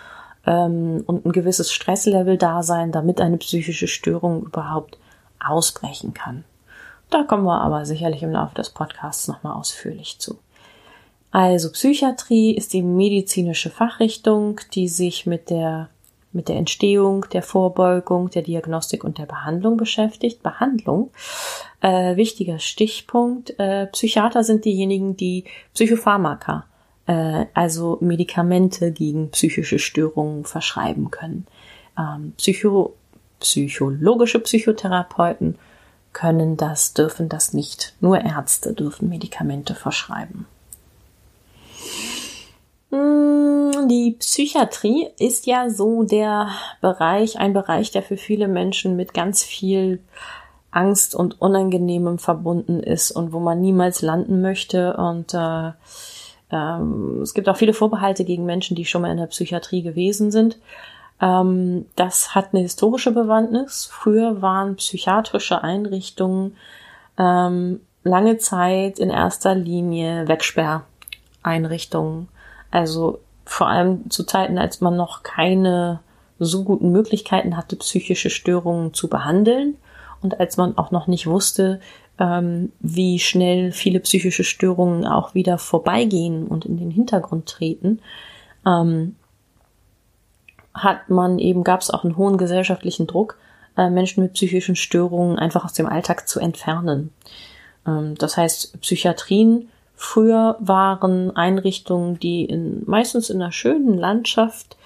ähm, 0.46 1.04
und 1.06 1.26
ein 1.26 1.32
gewisses 1.32 1.72
Stresslevel 1.72 2.38
da 2.38 2.64
sein, 2.64 2.92
damit 2.92 3.22
eine 3.22 3.38
psychische 3.38 3.88
Störung 3.88 4.44
überhaupt 4.44 4.98
ausbrechen 5.44 6.14
kann. 6.14 6.44
Da 7.10 7.24
kommen 7.24 7.46
wir 7.46 7.62
aber 7.62 7.86
sicherlich 7.86 8.22
im 8.22 8.32
Laufe 8.32 8.56
des 8.56 8.70
Podcasts 8.70 9.28
nochmal 9.28 9.54
ausführlich 9.54 10.20
zu. 10.20 10.38
Also 11.38 11.72
Psychiatrie 11.72 12.56
ist 12.56 12.74
die 12.74 12.82
medizinische 12.82 13.70
Fachrichtung, 13.70 14.60
die 14.74 14.88
sich 14.88 15.28
mit 15.28 15.52
der 15.52 15.92
mit 16.32 16.48
der 16.48 16.56
Entstehung, 16.56 17.28
der 17.32 17.44
Vorbeugung, 17.44 18.32
der 18.32 18.42
Diagnostik 18.42 19.04
und 19.04 19.20
der 19.20 19.28
Behandlung 19.28 19.78
beschäftigt. 19.78 20.42
Behandlung, 20.42 21.12
äh, 21.82 22.16
wichtiger 22.16 22.58
Stichpunkt. 22.58 23.54
Äh, 23.60 23.86
Psychiater 23.86 24.44
sind 24.44 24.66
diejenigen, 24.66 25.16
die 25.16 25.44
Psychopharmaka 25.76 26.66
äh, 27.06 27.46
also 27.54 28.00
Medikamente 28.02 28.92
gegen 28.92 29.30
psychische 29.30 29.78
Störungen 29.78 30.44
verschreiben 30.44 31.12
können. 31.12 31.46
Ähm, 32.00 32.34
Psycho 32.38 32.96
psychologische 33.40 34.40
Psychotherapeuten 34.40 35.60
können 36.14 36.58
das, 36.58 36.96
dürfen 36.96 37.30
das 37.30 37.54
nicht. 37.54 37.94
Nur 38.02 38.20
Ärzte 38.22 38.74
dürfen 38.74 39.08
Medikamente 39.08 39.76
verschreiben. 39.76 40.48
Hm, 42.90 43.88
die 43.90 44.16
Psychiatrie 44.20 45.10
ist 45.20 45.46
ja 45.46 45.70
so 45.70 46.04
der 46.04 46.50
Bereich, 46.82 47.40
ein 47.40 47.54
Bereich, 47.54 47.92
der 47.92 48.02
für 48.02 48.18
viele 48.18 48.48
Menschen 48.48 48.96
mit 48.96 49.14
ganz 49.14 49.44
viel 49.44 50.00
Angst 50.72 51.16
und 51.16 51.42
Unangenehmem 51.42 52.20
verbunden 52.20 52.82
ist 52.82 53.12
und 53.12 53.34
wo 53.34 53.40
man 53.40 53.62
niemals 53.62 54.02
landen 54.02 54.42
möchte 54.42 54.96
und 54.96 55.34
äh, 55.34 55.72
ähm, 56.52 57.22
es 57.22 57.34
gibt 57.34 57.50
auch 57.50 57.58
viele 57.58 57.74
Vorbehalte 57.74 58.24
gegen 58.24 58.46
Menschen, 58.46 58.76
die 58.76 58.86
schon 58.86 59.02
mal 59.02 59.12
in 59.12 59.18
der 59.18 59.28
Psychiatrie 59.28 59.82
gewesen 59.82 60.32
sind. 60.32 60.58
Ähm, 61.20 61.86
das 61.96 62.36
hat 62.36 62.54
eine 62.54 62.62
historische 62.62 63.12
Bewandtnis. 63.12 63.90
Früher 63.92 64.42
waren 64.42 64.76
psychiatrische 64.76 65.64
Einrichtungen 65.64 66.56
ähm, 67.18 67.82
lange 68.04 68.38
Zeit 68.38 69.00
in 69.00 69.10
erster 69.10 69.56
Linie 69.56 70.28
Wegsperreinrichtungen. 70.28 72.30
Also 72.72 73.20
vor 73.46 73.68
allem 73.68 74.10
zu 74.10 74.24
Zeiten, 74.24 74.58
als 74.58 74.82
man 74.82 74.96
noch 74.96 75.24
keine 75.24 76.00
so 76.40 76.64
guten 76.64 76.92
Möglichkeiten 76.92 77.58
hatte, 77.58 77.76
psychische 77.78 78.30
Störungen 78.30 78.94
zu 78.94 79.08
behandeln 79.08 79.76
und 80.22 80.40
als 80.40 80.58
man 80.58 80.78
auch 80.78 80.92
noch 80.92 81.08
nicht 81.08 81.28
wusste, 81.28 81.80
ähm, 82.20 82.72
wie 82.80 83.20
schnell 83.20 83.72
viele 83.72 84.00
psychische 84.00 84.44
Störungen 84.44 85.06
auch 85.06 85.34
wieder 85.34 85.58
vorbeigehen 85.58 86.48
und 86.48 86.66
in 86.66 86.78
den 86.78 86.92
Hintergrund 86.92 87.48
treten, 87.48 88.02
ähm, 88.66 89.16
hat 90.74 91.10
man 91.10 91.40
eben, 91.40 91.64
gab 91.64 91.82
es 91.82 91.90
auch 91.90 92.04
einen 92.04 92.18
hohen 92.18 92.38
gesellschaftlichen 92.38 93.08
Druck, 93.08 93.38
äh, 93.78 93.90
Menschen 93.90 94.24
mit 94.24 94.34
psychischen 94.34 94.76
Störungen 94.76 95.40
einfach 95.40 95.66
aus 95.66 95.74
dem 95.74 95.88
Alltag 95.88 96.28
zu 96.28 96.40
entfernen. 96.40 97.12
Ähm, 97.86 98.16
das 98.16 98.38
heißt, 98.38 98.80
Psychiatrien 98.82 99.70
früher 99.98 100.56
waren 100.60 101.36
Einrichtungen, 101.36 102.20
die 102.20 102.46
in, 102.46 102.84
meistens 102.86 103.30
in 103.30 103.42
einer 103.42 103.52
schönen 103.52 103.98
Landschaft 103.98 104.78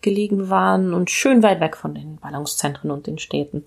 gelegen 0.00 0.48
waren 0.48 0.94
und 0.94 1.10
schön 1.10 1.42
weit 1.42 1.60
weg 1.60 1.76
von 1.76 1.94
den 1.94 2.16
Ballungszentren 2.16 2.90
und 2.90 3.06
den 3.08 3.18
Städten. 3.18 3.64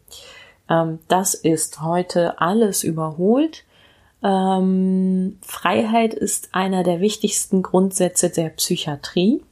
Ähm, 0.69 0.99
das 1.09 1.33
ist 1.33 1.81
heute 1.81 2.39
alles 2.39 2.83
überholt. 2.83 3.65
Ähm, 4.23 5.39
Freiheit 5.41 6.13
ist 6.13 6.49
einer 6.53 6.83
der 6.83 7.01
wichtigsten 7.01 7.63
Grundsätze 7.63 8.29
der 8.29 8.49
Psychiatrie. 8.49 9.43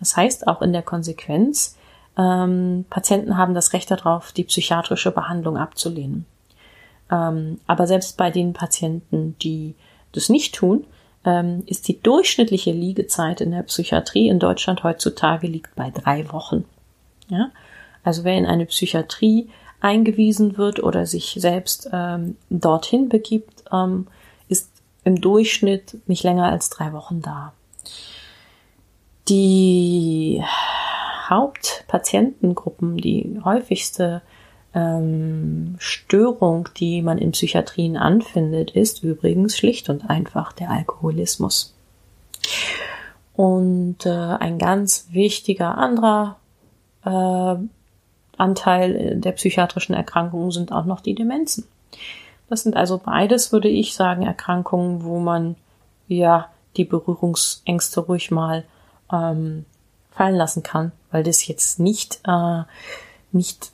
Das 0.00 0.16
heißt 0.16 0.48
auch 0.48 0.62
in 0.62 0.72
der 0.72 0.82
Konsequenz, 0.82 1.76
ähm, 2.16 2.86
Patienten 2.90 3.36
haben 3.36 3.54
das 3.54 3.72
Recht 3.72 3.90
darauf, 3.90 4.32
die 4.32 4.44
psychiatrische 4.44 5.10
Behandlung 5.10 5.56
abzulehnen. 5.56 6.26
Ähm, 7.10 7.60
aber 7.66 7.86
selbst 7.86 8.16
bei 8.16 8.30
den 8.30 8.54
Patienten, 8.54 9.36
die 9.42 9.74
das 10.12 10.28
nicht 10.28 10.54
tun, 10.54 10.86
ähm, 11.24 11.62
ist 11.66 11.88
die 11.88 12.00
durchschnittliche 12.00 12.72
Liegezeit 12.72 13.40
in 13.40 13.50
der 13.50 13.62
Psychiatrie 13.62 14.28
in 14.28 14.38
Deutschland 14.38 14.84
heutzutage 14.84 15.46
liegt 15.46 15.74
bei 15.74 15.90
drei 15.90 16.30
Wochen. 16.32 16.64
Ja? 17.28 17.50
Also 18.02 18.24
wer 18.24 18.36
in 18.36 18.46
eine 18.46 18.66
Psychiatrie 18.66 19.48
eingewiesen 19.80 20.56
wird 20.56 20.82
oder 20.82 21.06
sich 21.06 21.36
selbst 21.38 21.88
ähm, 21.92 22.36
dorthin 22.50 23.08
begibt, 23.08 23.64
ähm, 23.72 24.06
ist 24.48 24.70
im 25.04 25.20
Durchschnitt 25.20 25.98
nicht 26.06 26.24
länger 26.24 26.50
als 26.50 26.70
drei 26.70 26.92
Wochen 26.92 27.20
da. 27.20 27.52
Die 29.28 30.42
Hauptpatientengruppen, 31.28 32.96
die 32.98 33.40
häufigste 33.42 34.22
ähm, 34.74 35.76
Störung, 36.06 36.68
die 36.76 37.02
man 37.02 37.18
in 37.18 37.32
Psychiatrien 37.32 37.96
anfindet, 37.96 38.72
ist 38.72 39.02
übrigens 39.02 39.56
schlicht 39.56 39.88
und 39.88 40.10
einfach 40.10 40.52
der 40.52 40.70
Alkoholismus. 40.70 41.74
Und 43.34 44.04
äh, 44.04 44.10
ein 44.10 44.58
ganz 44.58 45.08
wichtiger 45.10 45.78
anderer 45.78 46.36
äh, 47.04 47.56
Anteil 48.36 49.16
der 49.16 49.32
psychiatrischen 49.32 49.94
Erkrankungen 49.94 50.50
sind 50.50 50.72
auch 50.72 50.84
noch 50.84 51.00
die 51.00 51.14
Demenzen. 51.14 51.66
Das 52.48 52.62
sind 52.62 52.76
also 52.76 52.98
beides, 52.98 53.52
würde 53.52 53.68
ich 53.68 53.94
sagen, 53.94 54.22
Erkrankungen, 54.22 55.04
wo 55.04 55.18
man 55.18 55.56
ja 56.06 56.50
die 56.76 56.84
Berührungsängste 56.84 58.00
ruhig 58.00 58.30
mal 58.30 58.64
ähm, 59.10 59.64
fallen 60.10 60.36
lassen 60.36 60.62
kann, 60.62 60.92
weil 61.10 61.22
das 61.22 61.46
jetzt 61.46 61.80
nicht, 61.80 62.20
äh, 62.26 62.62
nicht, 63.32 63.72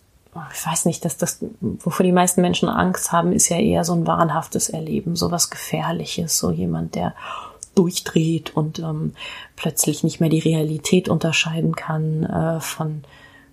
ich 0.53 0.67
weiß 0.67 0.85
nicht, 0.85 1.05
dass 1.05 1.17
das, 1.17 1.45
wovor 1.61 2.05
die 2.05 2.13
meisten 2.13 2.41
Menschen 2.41 2.69
Angst 2.69 3.13
haben, 3.13 3.33
ist 3.33 3.49
ja 3.49 3.59
eher 3.59 3.85
so 3.85 3.95
ein 3.95 4.07
wahnhaftes 4.07 4.69
Erleben, 4.69 5.17
so 5.17 5.31
was 5.31 5.51
Gefährliches, 5.51 6.39
so 6.39 6.51
jemand, 6.51 6.95
der 6.95 7.15
durchdreht 7.75 8.57
und 8.57 8.79
ähm, 8.79 9.15
plötzlich 9.57 10.05
nicht 10.05 10.21
mehr 10.21 10.29
die 10.29 10.41
Realität 10.41 11.09
unterscheiden 11.09 11.75
kann 11.75 12.25
äh, 12.25 12.61
von 12.61 13.03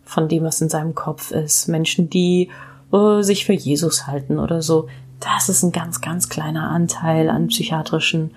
von 0.07 0.27
dem, 0.27 0.43
was 0.43 0.61
in 0.61 0.69
seinem 0.69 0.95
Kopf 0.95 1.31
ist. 1.31 1.67
Menschen, 1.67 2.09
die 2.09 2.49
äh, 2.91 3.21
sich 3.21 3.45
für 3.45 3.53
Jesus 3.53 4.07
halten 4.07 4.39
oder 4.39 4.61
so. 4.61 4.87
Das 5.19 5.49
ist 5.49 5.63
ein 5.63 5.71
ganz, 5.71 6.01
ganz 6.01 6.29
kleiner 6.29 6.69
Anteil 6.69 7.29
an 7.29 7.47
psychiatrischen 7.47 8.31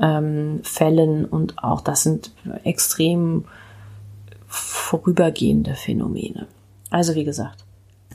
ähm, 0.00 0.60
Fällen 0.62 1.24
und 1.24 1.62
auch 1.62 1.80
das 1.80 2.02
sind 2.02 2.30
extrem 2.64 3.46
vorübergehende 4.46 5.74
Phänomene. 5.74 6.46
Also 6.90 7.14
wie 7.14 7.24
gesagt, 7.24 7.64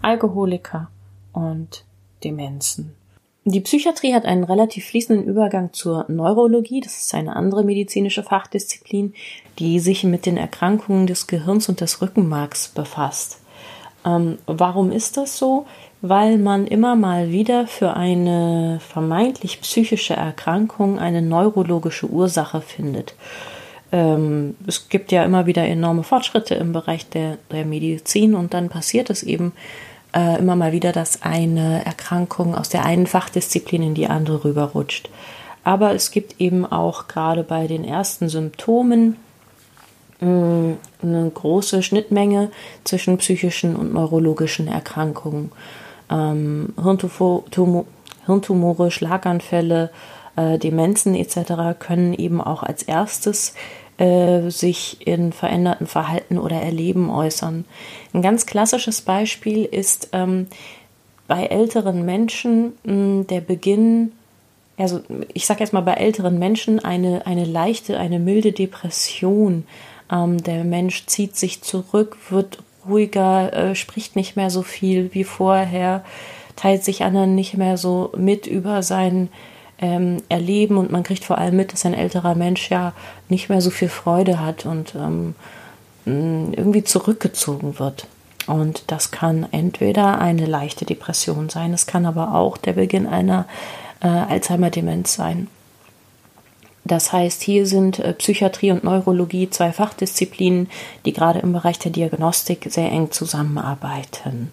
Alkoholiker 0.02 0.90
und 1.34 1.86
Demenzen. 2.24 2.94
Die 3.44 3.62
Psychiatrie 3.62 4.14
hat 4.14 4.26
einen 4.26 4.44
relativ 4.44 4.86
fließenden 4.86 5.26
Übergang 5.26 5.74
zur 5.74 6.06
Neurologie. 6.08 6.80
Das 6.80 6.98
ist 6.98 7.16
eine 7.16 7.36
andere 7.36 7.64
medizinische 7.64 8.22
Fachdisziplin, 8.22 9.16
die 9.58 9.80
sich 9.80 10.04
mit 10.04 10.28
den 10.28 10.38
Erkrankungen 10.38 11.08
des 11.08 11.26
Gehirns 11.26 11.68
und 11.68 11.82
des 11.82 12.04
Rückenmarks 12.04 12.68
befasst. 12.68 13.40
Ähm, 14.06 14.38
warum 14.46 14.92
ist 14.92 15.18
das 15.18 15.40
so? 15.40 15.66
Weil 16.02 16.38
man 16.38 16.68
immer 16.68 16.96
mal 16.96 17.32
wieder 17.32 17.66
für 17.66 17.96
eine 17.96 18.80
vermeintlich 18.80 19.62
psychische 19.62 20.16
Erkrankung 20.16 21.00
eine 21.00 21.24
neurologische 21.24 22.08
Ursache 22.08 22.62
findet. 22.62 23.16
Ähm, 23.92 24.56
es 24.68 24.88
gibt 24.90 25.12
ja 25.12 25.24
immer 25.24 25.48
wieder 25.48 25.66
enorme 25.66 26.04
Fortschritte 26.04 26.56
im 26.56 26.74
Bereich 26.74 27.10
der, 27.10 27.38
der 27.52 27.66
Medizin 27.66 28.36
und 28.36 28.54
dann 28.54 28.70
passiert 28.70 29.10
es 29.10 29.24
eben, 29.24 29.54
äh, 30.14 30.40
immer 30.40 30.56
mal 30.56 30.72
wieder, 30.72 30.92
dass 30.92 31.22
eine 31.22 31.86
Erkrankung 31.86 32.56
aus 32.56 32.70
der 32.70 32.86
einen 32.86 33.08
Fachdisziplin 33.08 33.84
in 33.84 33.94
die 33.94 34.08
andere 34.08 34.44
rüberrutscht. 34.44 35.10
Aber 35.64 35.94
es 35.94 36.12
gibt 36.12 36.40
eben 36.40 36.66
auch 36.66 37.08
gerade 37.08 37.44
bei 37.44 37.68
den 37.68 37.84
ersten 37.84 38.30
Symptomen 38.30 39.18
mh, 40.20 40.28
mm, 40.30 40.78
eine 41.04 41.30
große 41.30 41.84
Schnittmenge 41.84 42.52
zwischen 42.84 43.18
psychischen 43.18 43.76
und 43.76 43.94
neurologischen 43.94 44.68
Erkrankungen. 44.68 45.52
Ähm, 46.10 46.74
Hirntumore, 48.26 48.92
Schlaganfälle, 48.92 49.90
äh, 50.36 50.58
Demenzen 50.58 51.16
etc. 51.16 51.80
können 51.80 52.14
eben 52.14 52.42
auch 52.42 52.64
als 52.64 52.84
erstes 52.84 53.54
äh, 54.02 54.50
sich 54.50 55.06
in 55.06 55.32
veränderten 55.32 55.86
Verhalten 55.86 56.40
oder 56.40 56.56
Erleben 56.56 57.12
äußern. 57.12 57.66
Ein 58.14 58.22
ganz 58.24 58.48
klassisches 58.48 59.02
Beispiel 59.02 59.64
ist 59.64 60.10
ähm, 60.12 60.48
bei 61.28 61.46
älteren 61.46 62.04
Menschen 62.04 62.74
mh, 62.84 63.26
der 63.26 63.42
Beginn, 63.42 64.12
also 64.76 65.02
ich 65.36 65.46
sage 65.46 65.60
jetzt 65.60 65.72
mal 65.72 65.82
bei 65.82 65.94
älteren 65.94 66.40
Menschen 66.40 66.80
eine, 66.80 67.28
eine 67.28 67.46
leichte, 67.46 68.00
eine 68.00 68.18
milde 68.18 68.54
Depression. 68.54 69.66
Ähm, 70.12 70.42
der 70.42 70.64
Mensch 70.64 71.06
zieht 71.06 71.36
sich 71.36 71.62
zurück, 71.62 72.18
wird 72.32 72.58
ruhiger, 72.88 73.54
äh, 73.54 73.76
spricht 73.76 74.16
nicht 74.16 74.36
mehr 74.36 74.50
so 74.50 74.64
viel 74.64 75.14
wie 75.14 75.26
vorher, 75.26 76.04
teilt 76.56 76.84
sich 76.84 77.04
anderen 77.04 77.36
nicht 77.36 77.56
mehr 77.56 77.78
so 77.78 78.12
mit 78.18 78.48
über 78.48 78.82
sein 78.82 79.30
ähm, 79.82 80.22
erleben 80.30 80.78
und 80.78 80.92
man 80.92 81.04
kriegt 81.04 81.26
vor 81.26 81.38
allem 81.38 81.58
mit, 81.58 81.74
dass 81.74 81.86
ein 81.86 81.94
älterer 81.94 82.36
Mensch 82.36 82.70
ja 82.70 82.94
nicht 83.30 83.50
mehr 83.50 83.62
so 83.62 83.72
viel 83.72 83.90
Freude 83.90 84.40
hat 84.40 84.66
und 84.66 84.96
ähm, 84.96 85.36
irgendwie 86.06 86.84
zurückgezogen 86.84 87.80
wird. 87.80 88.08
Und 88.48 88.84
das 88.88 89.12
kann 89.12 89.48
entweder 89.52 90.20
eine 90.20 90.46
leichte 90.46 90.86
Depression 90.86 91.50
sein, 91.50 91.74
es 91.74 91.86
kann 91.86 92.06
aber 92.06 92.34
auch 92.36 92.58
der 92.58 92.74
Beginn 92.74 93.08
einer 93.08 93.46
äh, 94.02 94.08
Alzheimer-Demenz 94.08 95.14
sein. 95.14 95.48
Das 96.84 97.14
heißt, 97.14 97.44
hier 97.44 97.68
sind 97.68 98.00
äh, 98.00 98.14
Psychiatrie 98.14 98.72
und 98.72 98.84
Neurologie 98.84 99.50
zwei 99.50 99.72
Fachdisziplinen, 99.72 100.70
die 101.06 101.14
gerade 101.14 101.40
im 101.40 101.54
Bereich 101.54 101.78
der 101.78 101.92
Diagnostik 101.92 102.68
sehr 102.70 102.92
eng 102.92 103.12
zusammenarbeiten. 103.12 104.52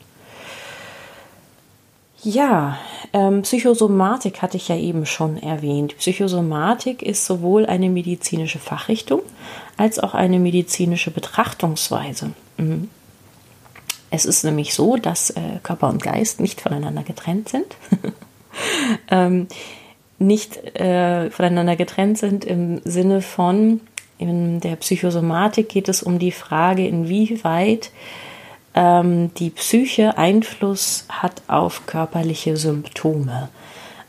Ja, 2.22 2.78
ähm, 3.12 3.42
Psychosomatik 3.42 4.42
hatte 4.42 4.56
ich 4.56 4.68
ja 4.68 4.76
eben 4.76 5.06
schon 5.06 5.40
erwähnt. 5.40 5.96
Psychosomatik 5.98 7.02
ist 7.02 7.24
sowohl 7.24 7.66
eine 7.66 7.88
medizinische 7.88 8.58
Fachrichtung 8.58 9.22
als 9.76 9.98
auch 10.00 10.14
eine 10.14 10.40
medizinische 10.40 11.12
Betrachtungsweise. 11.12 12.32
Mhm. 12.56 12.90
Es 14.10 14.24
ist 14.24 14.42
nämlich 14.42 14.74
so, 14.74 14.96
dass 14.96 15.30
äh, 15.30 15.60
Körper 15.62 15.88
und 15.88 16.02
Geist 16.02 16.40
nicht 16.40 16.60
voneinander 16.60 17.02
getrennt 17.02 17.50
sind. 17.50 17.76
ähm, 19.10 19.46
nicht 20.18 20.56
äh, 20.76 21.30
voneinander 21.30 21.76
getrennt 21.76 22.18
sind 22.18 22.44
im 22.44 22.80
Sinne 22.84 23.22
von, 23.22 23.80
in 24.18 24.60
der 24.60 24.74
Psychosomatik 24.76 25.68
geht 25.68 25.88
es 25.88 26.02
um 26.02 26.18
die 26.18 26.32
Frage, 26.32 26.86
inwieweit 26.86 27.92
ähm, 28.78 29.34
die 29.34 29.50
Psyche 29.50 30.16
Einfluss 30.16 31.04
hat 31.08 31.42
auf 31.48 31.86
körperliche 31.86 32.56
Symptome. 32.56 33.48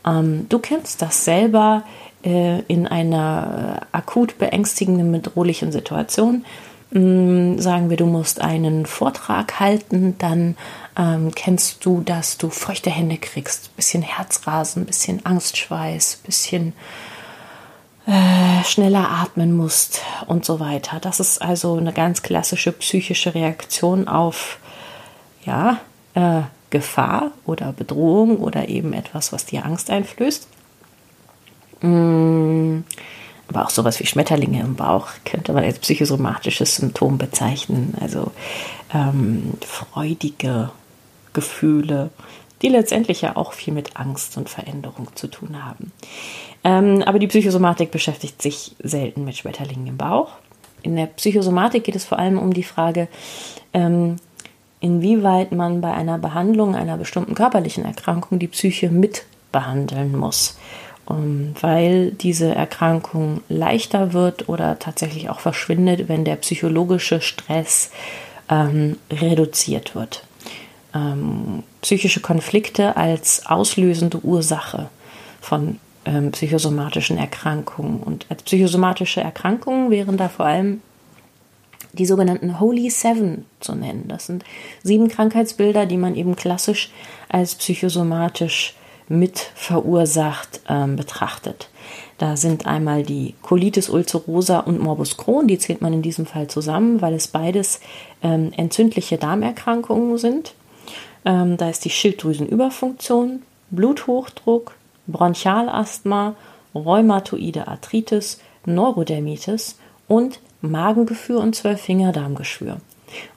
Ähm, 0.05 0.45
du 0.47 0.60
kennst 0.60 1.01
das 1.01 1.25
selber 1.25 1.84
äh, 2.23 2.60
in 2.67 2.86
einer 2.86 3.88
akut 3.91 4.38
beängstigenden, 4.38 5.12
bedrohlichen 5.12 5.71
Situation. 5.71 6.45
Ähm, 6.93 7.60
sagen 7.60 7.89
wir, 7.89 7.97
du 7.97 8.05
musst 8.05 8.41
einen 8.41 8.86
Vortrag 8.86 9.60
halten, 9.60 10.15
dann 10.19 10.55
ähm, 10.95 11.32
kennst 11.34 11.84
du, 11.84 12.01
dass 12.01 12.38
du 12.38 12.51
feuchte 12.51 12.91
Hände 12.91 13.17
kriegst, 13.17 13.75
bisschen 13.75 14.03
Herzrasen, 14.03 14.86
bisschen 14.86 15.25
Angstschweiß, 15.25 16.21
bisschen 16.23 16.73
äh, 18.05 18.63
schneller 18.65 19.10
atmen 19.10 19.55
musst 19.58 20.01
und 20.27 20.45
so 20.45 20.60
weiter. 20.60 20.99
Das 20.99 21.19
ist 21.19 21.41
also 21.41 21.77
eine 21.77 21.93
ganz 21.93 22.21
klassische 22.21 22.71
psychische 22.71 23.34
Reaktion 23.34 24.08
auf 24.08 24.59
ja, 25.45 25.80
äh, 26.13 26.41
Gefahr 26.69 27.32
oder 27.45 27.71
Bedrohung 27.73 28.38
oder 28.38 28.69
eben 28.69 28.93
etwas, 28.93 29.34
was 29.34 29.45
dir 29.45 29.65
Angst 29.65 29.89
einflößt. 29.89 30.47
Mm, 31.82 32.80
aber 33.47 33.65
auch 33.65 33.69
sowas 33.69 33.99
wie 33.99 34.06
Schmetterlinge 34.06 34.62
im 34.62 34.75
Bauch 34.75 35.08
könnte 35.25 35.54
man 35.54 35.63
als 35.63 35.80
psychosomatisches 35.80 36.75
Symptom 36.75 37.17
bezeichnen. 37.17 37.95
Also 37.99 38.32
ähm, 38.93 39.54
freudige 39.65 40.69
Gefühle, 41.34 42.12
die 42.62 42.69
letztendlich 42.69 43.21
ja 43.21 43.36
auch 43.36 43.54
viel 43.54 43.73
mit 43.73 43.97
Angst 43.97 44.38
und 44.38 44.49
Veränderung 44.49 45.08
zu 45.15 45.28
tun 45.28 45.63
haben. 45.65 45.91
Ähm, 46.63 47.02
aber 47.06 47.19
die 47.19 47.28
Psychosomatik 47.28 47.89
beschäftigt 47.89 48.41
sich 48.41 48.75
selten 48.80 49.23
mit 49.23 49.38
Schmetterlingen 49.38 49.88
im 49.88 49.97
Bauch. 49.97 50.34
In 50.82 50.95
der 50.95 51.08
Psychosomatik 51.08 51.86
geht 51.86 51.95
es 51.95 52.06
vor 52.06 52.19
allem 52.19 52.38
um 52.38 52.54
die 52.54 52.63
Frage, 52.63 53.08
ähm, 53.73 54.17
inwieweit 54.80 55.52
man 55.52 55.82
bei 55.82 55.94
einer 55.94 56.18
Behandlung 56.18 56.76
einer 56.76 56.98
bestimmten 56.98 57.36
körperlichen 57.36 57.86
Erkrankung 57.86 58.39
die 58.39 58.48
Psyche 58.48 58.89
mit 58.89 59.26
behandeln 59.52 60.15
muss. 60.18 60.58
Um, 61.06 61.56
weil 61.60 62.12
diese 62.12 62.54
Erkrankung 62.54 63.42
leichter 63.50 64.13
wird 64.13 64.48
oder 64.48 64.78
tatsächlich 64.78 65.32
auch 65.32 65.39
verschwindet, 65.39 66.08
wenn 66.08 66.24
der 66.24 66.36
psychologische 66.36 67.20
Stress 67.20 67.89
ähm, 68.48 68.98
reduziert 69.10 69.96
wird. 69.96 70.24
ähm, 70.94 71.63
psychische 71.82 72.20
Konflikte 72.20 72.98
als 72.98 73.46
auslösende 73.46 74.20
Ursache 74.24 74.89
von 75.42 75.80
ähm, 76.06 76.32
psychosomatischen 76.32 77.18
Erkrankungen. 77.18 78.02
Und 78.02 78.26
als 78.30 78.44
psychosomatische 78.44 79.22
Erkrankungen 79.22 79.92
wären 79.92 80.18
da 80.18 80.30
vor 80.30 80.46
allem 80.46 80.82
die 81.93 82.06
sogenannten 82.06 82.60
Holy 82.60 82.89
Seven 82.89 83.45
zu 83.60 83.75
nennen. 83.75 84.06
Das 84.08 84.25
sind 84.28 84.43
sieben 84.84 85.08
Krankheitsbilder, 85.08 85.86
die 85.86 85.97
man 85.97 86.15
eben 86.15 86.36
klassisch 86.36 86.91
als 87.30 87.56
psychosomatisch 87.56 88.75
mit 89.08 89.39
verursacht 89.56 90.62
ähm, 90.69 90.95
betrachtet. 90.95 91.69
Da 92.19 92.38
sind 92.38 92.65
einmal 92.65 93.04
die 93.04 93.34
Colitis 93.41 93.89
ulcerosa 93.89 94.60
und 94.60 94.80
Morbus 94.80 95.17
Crohn, 95.17 95.47
die 95.47 95.58
zählt 95.58 95.82
man 95.82 95.93
in 95.93 96.02
diesem 96.02 96.25
Fall 96.25 96.47
zusammen, 96.47 97.02
weil 97.02 97.13
es 97.13 97.28
beides 97.28 97.80
ähm, 98.21 98.52
entzündliche 98.56 99.17
Darmerkrankungen 99.17 100.17
sind. 100.17 100.54
Ähm, 101.25 101.58
da 101.58 101.69
ist 101.69 101.86
die 101.86 101.89
Schilddrüsenüberfunktion, 101.89 103.41
Bluthochdruck, 103.71 104.75
Bronchialasthma, 105.08 106.36
rheumatoide 106.75 107.67
Arthritis, 107.67 108.39
Neurodermitis 108.65 109.80
und 110.08 110.39
Magengeschwür 110.62 111.39
und 111.39 111.56
Zwölffingerdarmgeschwür. 111.56 112.78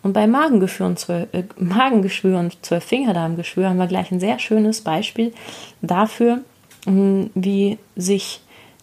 Und 0.02 0.12
bei 0.12 0.26
Magengeschwür 0.26 0.86
und, 0.86 0.98
Zwölf, 0.98 1.28
äh, 1.32 1.44
Magengeschwür 1.56 2.38
und 2.38 2.64
Zwölffingerdarmgeschwür 2.64 3.68
haben 3.68 3.78
wir 3.78 3.86
gleich 3.86 4.10
ein 4.10 4.20
sehr 4.20 4.38
schönes 4.38 4.82
Beispiel 4.82 5.32
dafür, 5.80 6.40
hm, 6.84 7.30
wie 7.34 7.78
sich 7.96 8.40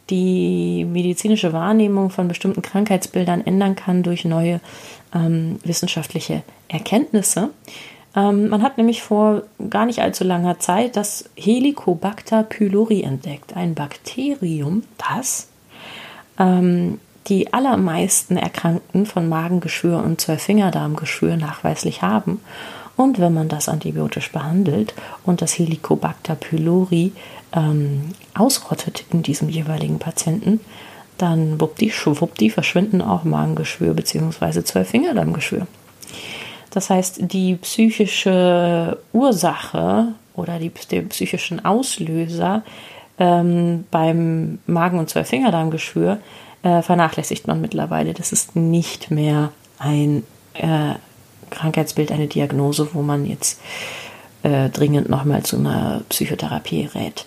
die 0.10 0.86
medizinische 0.86 1.54
Wahrnehmung 1.54 2.10
von 2.10 2.28
bestimmten 2.28 2.62
Krankheitsbildern 2.62 3.46
ändern 3.46 3.76
kann 3.76 4.02
durch 4.02 4.26
neue 4.26 4.60
ähm, 5.14 5.60
wissenschaftliche 5.64 6.42
Erkenntnisse. 6.68 7.50
Ähm, 8.16 8.50
man 8.50 8.64
hat 8.64 8.78
nämlich 8.78 9.04
vor 9.04 9.44
gar 9.70 9.86
nicht 9.86 10.00
allzu 10.00 10.24
langer 10.24 10.60
Zeit 10.60 10.96
das 10.96 11.30
Helicobacter 11.36 12.44
pylori 12.44 13.04
entdeckt, 13.04 13.56
ein 13.56 13.76
Bakterium, 13.76 14.84
das 14.98 15.48
ähm, 16.40 17.00
die 17.30 17.54
allermeisten 17.54 18.38
Erkrankten 18.38 19.06
von 19.06 19.30
Magengeschwür 19.30 20.04
und 20.04 20.20
Zwölffingerdarmgeschwür 20.20 21.38
nachweislich 21.38 22.02
haben. 22.02 22.42
Und 22.98 23.20
wenn 23.20 23.34
man 23.34 23.48
das 23.48 23.70
antibiotisch 23.70 24.32
behandelt 24.32 24.94
und 25.26 25.42
das 25.42 25.58
Helicobacter 25.58 26.36
pylori 26.36 27.14
ähm, 27.54 28.12
ausrottet 28.34 29.06
in 29.12 29.24
diesem 29.24 29.48
jeweiligen 29.48 30.00
Patienten, 30.00 30.60
dann 31.18 31.62
wuppdi, 31.62 32.50
verschwinden 32.50 33.02
auch 33.02 33.24
Magengeschwür 33.24 33.94
bzw. 33.94 34.64
Zwölffingerdarmgeschwür. 34.64 35.68
Das 36.72 36.90
heißt, 36.90 37.20
die 37.32 37.56
psychische 37.56 38.98
Ursache 39.14 40.10
oder 40.36 40.60
die, 40.60 40.72
den 40.92 41.10
psychischen 41.10 41.64
Auslöser 41.66 42.64
ähm, 43.18 43.86
beim 43.92 44.60
Magen- 44.66 45.00
und 45.00 45.10
Zwölffingerdarmgeschwür 45.10 46.20
äh, 46.64 46.82
vernachlässigt 46.82 47.48
man 47.48 47.62
mittlerweile. 47.62 48.14
Das 48.14 48.32
ist 48.32 48.56
nicht 48.56 49.12
mehr 49.12 49.52
ein 49.78 50.24
äh, 50.54 50.96
Krankheitsbild, 51.50 52.12
eine 52.12 52.28
Diagnose, 52.28 52.90
wo 52.94 53.02
man 53.02 53.26
jetzt 53.26 53.60
äh, 54.44 54.70
dringend 54.70 55.10
nochmal 55.10 55.44
zu 55.44 55.58
einer 55.58 56.02
Psychotherapie 56.10 56.90
rät. 56.94 57.26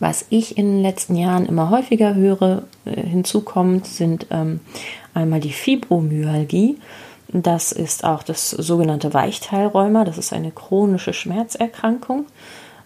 Was 0.00 0.26
ich 0.30 0.58
in 0.58 0.66
den 0.66 0.82
letzten 0.82 1.14
Jahren 1.14 1.46
immer 1.46 1.70
häufiger 1.70 2.14
höre, 2.14 2.64
äh, 2.84 3.00
hinzukommt, 3.00 3.86
sind 3.86 4.26
ähm, 4.30 4.60
einmal 5.14 5.40
die 5.40 5.52
Fibromyalgie. 5.52 6.78
Das 7.28 7.72
ist 7.72 8.04
auch 8.04 8.22
das 8.22 8.50
sogenannte 8.50 9.14
Weichteilrheuma. 9.14 10.04
Das 10.04 10.18
ist 10.18 10.32
eine 10.32 10.50
chronische 10.50 11.12
Schmerzerkrankung. 11.12 12.26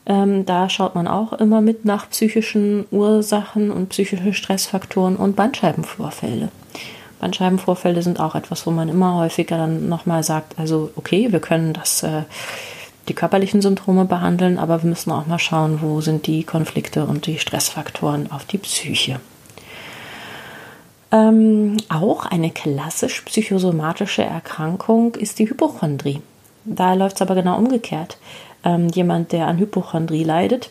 Ähm, 0.07 0.47
da 0.47 0.69
schaut 0.69 0.95
man 0.95 1.09
auch 1.09 1.33
immer 1.33 1.61
mit 1.61 1.85
nach 1.85 2.09
psychischen 2.11 2.87
Ursachen 2.91 3.71
und 3.73 3.89
psychische 3.89 4.33
Stressfaktoren 4.33 5.17
und 5.17 5.35
Bandscheibenvorfälle. 5.35 6.49
Bandscheibenvorfälle 7.19 8.03
sind 8.03 8.21
auch 8.21 8.35
etwas, 8.35 8.67
wo 8.67 8.71
man 8.71 8.89
immer 8.89 9.17
häufiger 9.17 9.57
dann 9.57 9.89
nochmal 9.89 10.23
sagt, 10.23 10.59
also 10.59 10.91
okay, 10.97 11.33
wir 11.33 11.41
können 11.41 11.73
das, 11.73 12.03
äh, 12.03 12.23
die 13.09 13.15
körperlichen 13.15 13.63
Symptome 13.63 14.05
behandeln, 14.05 14.59
aber 14.59 14.83
wir 14.83 14.91
müssen 14.91 15.11
auch 15.11 15.27
mal 15.27 15.39
schauen, 15.39 15.81
wo 15.81 16.01
sind 16.01 16.27
die 16.27 16.45
Konflikte 16.45 17.05
und 17.05 17.27
die 17.27 17.39
Stressfaktoren 17.39 18.31
auf 18.31 18.45
die 18.45 18.59
Psyche. 18.59 19.21
Ähm, 21.11 21.77
auch 21.89 22.27
eine 22.27 22.51
klassisch 22.51 23.23
psychosomatische 23.23 24.25
Erkrankung 24.25 25.15
ist 25.15 25.39
die 25.39 25.49
Hypochondrie. 25.49 26.21
Da 26.65 26.95
läuft 26.95 27.17
es 27.17 27.23
aber 27.23 27.37
genau 27.37 27.57
umgekehrt. 27.57 28.19
Ähm, 28.67 28.89
jemand, 28.89 29.31
der 29.31 29.47
an 29.47 29.59
Hypochondrie 29.59 30.25
leidet, 30.25 30.71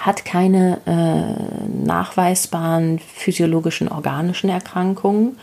hat 0.00 0.24
keine 0.24 0.80
äh, 0.86 1.86
nachweisbaren 1.86 2.98
physiologischen 2.98 3.88
organischen 3.88 4.50
Erkrankungen, 4.50 5.38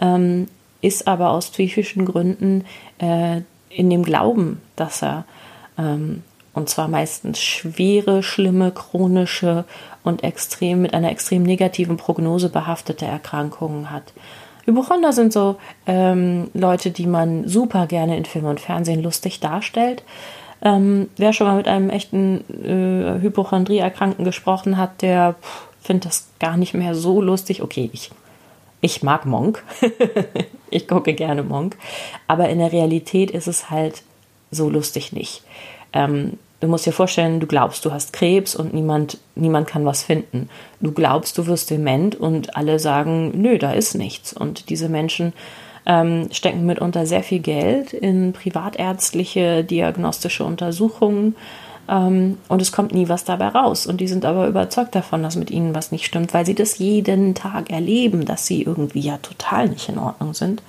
ähm, 0.00 0.46
ist 0.80 1.08
aber 1.08 1.30
aus 1.30 1.50
psychischen 1.50 2.06
Gründen 2.06 2.64
äh, 2.98 3.40
in 3.68 3.90
dem 3.90 4.04
Glauben, 4.04 4.62
dass 4.76 5.02
er 5.02 5.24
ähm, 5.76 6.22
und 6.54 6.68
zwar 6.68 6.88
meistens 6.88 7.40
schwere, 7.40 8.22
schlimme, 8.22 8.70
chronische 8.70 9.64
und 10.04 10.24
extrem 10.24 10.82
mit 10.82 10.94
einer 10.94 11.10
extrem 11.10 11.42
negativen 11.42 11.96
Prognose 11.96 12.48
behaftete 12.48 13.06
Erkrankungen 13.06 13.90
hat. 13.90 14.12
Hypochonder 14.64 15.12
sind 15.12 15.32
so 15.32 15.56
ähm, 15.86 16.50
Leute, 16.54 16.90
die 16.90 17.06
man 17.06 17.48
super 17.48 17.86
gerne 17.86 18.16
in 18.16 18.24
Film 18.24 18.44
und 18.44 18.60
Fernsehen 18.60 19.02
lustig 19.02 19.40
darstellt. 19.40 20.02
Ähm, 20.62 21.08
wer 21.16 21.32
schon 21.32 21.46
mal 21.46 21.56
mit 21.56 21.68
einem 21.68 21.90
echten 21.90 22.44
äh, 22.64 23.20
Hypochondrie-Erkrankten 23.20 24.24
gesprochen 24.24 24.76
hat, 24.76 25.02
der 25.02 25.36
findet 25.80 26.06
das 26.06 26.28
gar 26.40 26.56
nicht 26.56 26.74
mehr 26.74 26.94
so 26.94 27.22
lustig. 27.22 27.62
Okay, 27.62 27.90
ich, 27.92 28.10
ich 28.80 29.02
mag 29.02 29.24
Monk. 29.24 29.62
ich 30.70 30.88
gucke 30.88 31.14
gerne 31.14 31.42
Monk. 31.42 31.76
Aber 32.26 32.48
in 32.48 32.58
der 32.58 32.72
Realität 32.72 33.30
ist 33.30 33.46
es 33.46 33.70
halt 33.70 34.02
so 34.50 34.68
lustig 34.68 35.12
nicht. 35.12 35.42
Ähm, 35.92 36.38
Du 36.60 36.66
musst 36.66 36.86
dir 36.86 36.92
vorstellen, 36.92 37.38
du 37.38 37.46
glaubst, 37.46 37.84
du 37.84 37.92
hast 37.92 38.12
Krebs 38.12 38.56
und 38.56 38.74
niemand, 38.74 39.18
niemand 39.36 39.68
kann 39.68 39.84
was 39.84 40.02
finden. 40.02 40.48
Du 40.80 40.90
glaubst, 40.90 41.38
du 41.38 41.46
wirst 41.46 41.70
dement 41.70 42.16
und 42.16 42.56
alle 42.56 42.80
sagen, 42.80 43.30
nö, 43.40 43.58
da 43.58 43.72
ist 43.72 43.94
nichts. 43.94 44.32
Und 44.32 44.68
diese 44.68 44.88
Menschen 44.88 45.32
ähm, 45.88 46.28
stecken 46.30 46.66
mitunter 46.66 47.06
sehr 47.06 47.24
viel 47.24 47.40
Geld 47.40 47.92
in 47.92 48.32
privatärztliche 48.32 49.64
diagnostische 49.64 50.44
Untersuchungen 50.44 51.34
ähm, 51.88 52.36
und 52.48 52.62
es 52.62 52.70
kommt 52.70 52.92
nie 52.92 53.08
was 53.08 53.24
dabei 53.24 53.48
raus. 53.48 53.86
Und 53.86 54.00
die 54.00 54.08
sind 54.08 54.24
aber 54.24 54.46
überzeugt 54.46 54.94
davon, 54.94 55.22
dass 55.22 55.36
mit 55.36 55.50
ihnen 55.50 55.74
was 55.74 55.90
nicht 55.90 56.04
stimmt, 56.04 56.34
weil 56.34 56.46
sie 56.46 56.54
das 56.54 56.78
jeden 56.78 57.34
Tag 57.34 57.70
erleben, 57.70 58.26
dass 58.26 58.46
sie 58.46 58.62
irgendwie 58.62 59.00
ja 59.00 59.16
total 59.16 59.68
nicht 59.68 59.88
in 59.88 59.98
Ordnung 59.98 60.34
sind. 60.34 60.62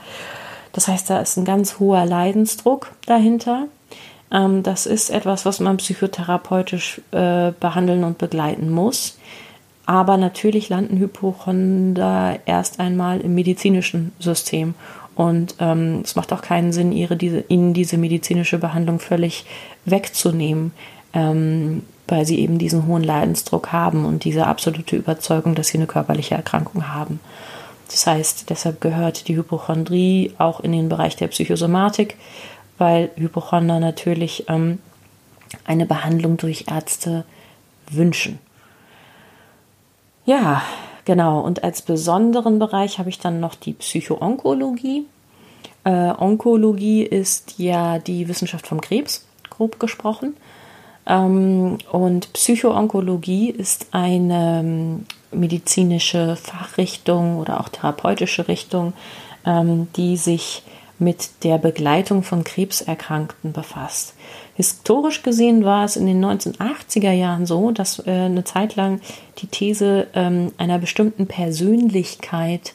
Das 0.72 0.88
heißt, 0.88 1.10
da 1.10 1.20
ist 1.20 1.38
ein 1.38 1.46
ganz 1.46 1.80
hoher 1.80 2.06
Leidensdruck 2.06 2.92
dahinter. 3.06 3.68
Ähm, 4.32 4.64
das 4.64 4.86
ist 4.86 5.10
etwas, 5.10 5.46
was 5.46 5.60
man 5.60 5.78
psychotherapeutisch 5.78 7.02
äh, 7.12 7.52
behandeln 7.60 8.06
und 8.06 8.18
begleiten 8.18 8.70
muss. 8.70 9.18
Aber 9.86 10.18
natürlich 10.18 10.70
landen 10.70 10.98
Hypochonder 10.98 12.38
erst 12.46 12.80
einmal 12.80 13.22
im 13.22 13.34
medizinischen 13.34 14.12
System. 14.20 14.76
Und 15.20 15.56
ähm, 15.60 16.02
es 16.04 16.16
macht 16.16 16.32
auch 16.32 16.42
keinen 16.42 16.72
Sinn, 16.72 16.94
ihre, 16.94 17.18
diese, 17.18 17.44
ihnen 17.50 17.74
diese 17.74 17.98
medizinische 17.98 18.58
Behandlung 18.58 19.00
völlig 19.00 19.46
wegzunehmen, 19.84 20.72
ähm, 21.14 21.84
weil 22.08 22.26
sie 22.26 22.40
eben 22.40 22.58
diesen 22.58 22.88
hohen 22.88 23.04
Leidensdruck 23.04 23.74
haben 23.74 24.06
und 24.06 24.24
diese 24.24 24.48
absolute 24.48 24.96
Überzeugung, 24.96 25.56
dass 25.56 25.68
sie 25.68 25.78
eine 25.78 25.88
körperliche 25.88 26.36
Erkrankung 26.36 26.88
haben. 26.88 27.20
Das 27.92 28.08
heißt, 28.08 28.50
deshalb 28.50 28.80
gehört 28.80 29.28
die 29.28 29.36
Hypochondrie 29.36 30.32
auch 30.38 30.62
in 30.62 30.72
den 30.72 30.88
Bereich 30.88 31.16
der 31.18 31.28
Psychosomatik 31.28 32.16
weil 32.80 33.12
Hypochonder 33.16 33.80
natürlich 33.80 34.46
ähm, 34.48 34.80
eine 35.66 35.86
Behandlung 35.86 36.38
durch 36.38 36.66
Ärzte 36.68 37.26
wünschen. 37.92 38.40
Ja, 40.26 40.64
genau. 41.10 41.40
Und 41.40 41.64
als 41.64 41.82
besonderen 41.82 42.60
Bereich 42.60 43.00
habe 43.00 43.10
ich 43.10 43.18
dann 43.18 43.40
noch 43.40 43.56
die 43.56 43.74
Psychoonkologie. 43.74 45.08
Äh, 45.84 46.14
Onkologie 46.16 47.02
ist 47.02 47.56
ja 47.58 47.98
die 47.98 48.28
Wissenschaft 48.28 48.68
vom 48.68 48.80
Krebs, 48.80 49.26
grob 49.50 49.80
gesprochen. 49.80 50.38
Ähm, 51.08 51.80
und 51.92 52.32
Psychoonkologie 52.34 53.50
ist 53.50 53.88
eine 53.90 54.60
ähm, 54.60 55.06
medizinische 55.32 56.36
Fachrichtung 56.36 57.40
oder 57.40 57.60
auch 57.60 57.70
therapeutische 57.70 58.48
Richtung, 58.48 58.94
ähm, 59.48 59.88
die 59.96 60.16
sich 60.16 60.62
mit 61.00 61.44
der 61.44 61.58
Begleitung 61.58 62.22
von 62.22 62.44
Krebserkrankten 62.44 63.52
befasst. 63.52 64.14
Historisch 64.60 65.24
gesehen 65.24 65.64
war 65.64 65.86
es 65.86 65.96
in 65.96 66.06
den 66.06 66.22
1980er 66.22 67.14
Jahren 67.14 67.46
so, 67.46 67.72
dass 67.72 68.06
äh, 68.06 68.12
eine 68.12 68.44
Zeit 68.44 68.76
lang 68.76 69.00
die 69.38 69.48
These 69.48 70.08
ähm, 70.14 70.52
einer 70.58 70.80
bestimmten 70.80 71.28
Persönlichkeit, 71.28 72.74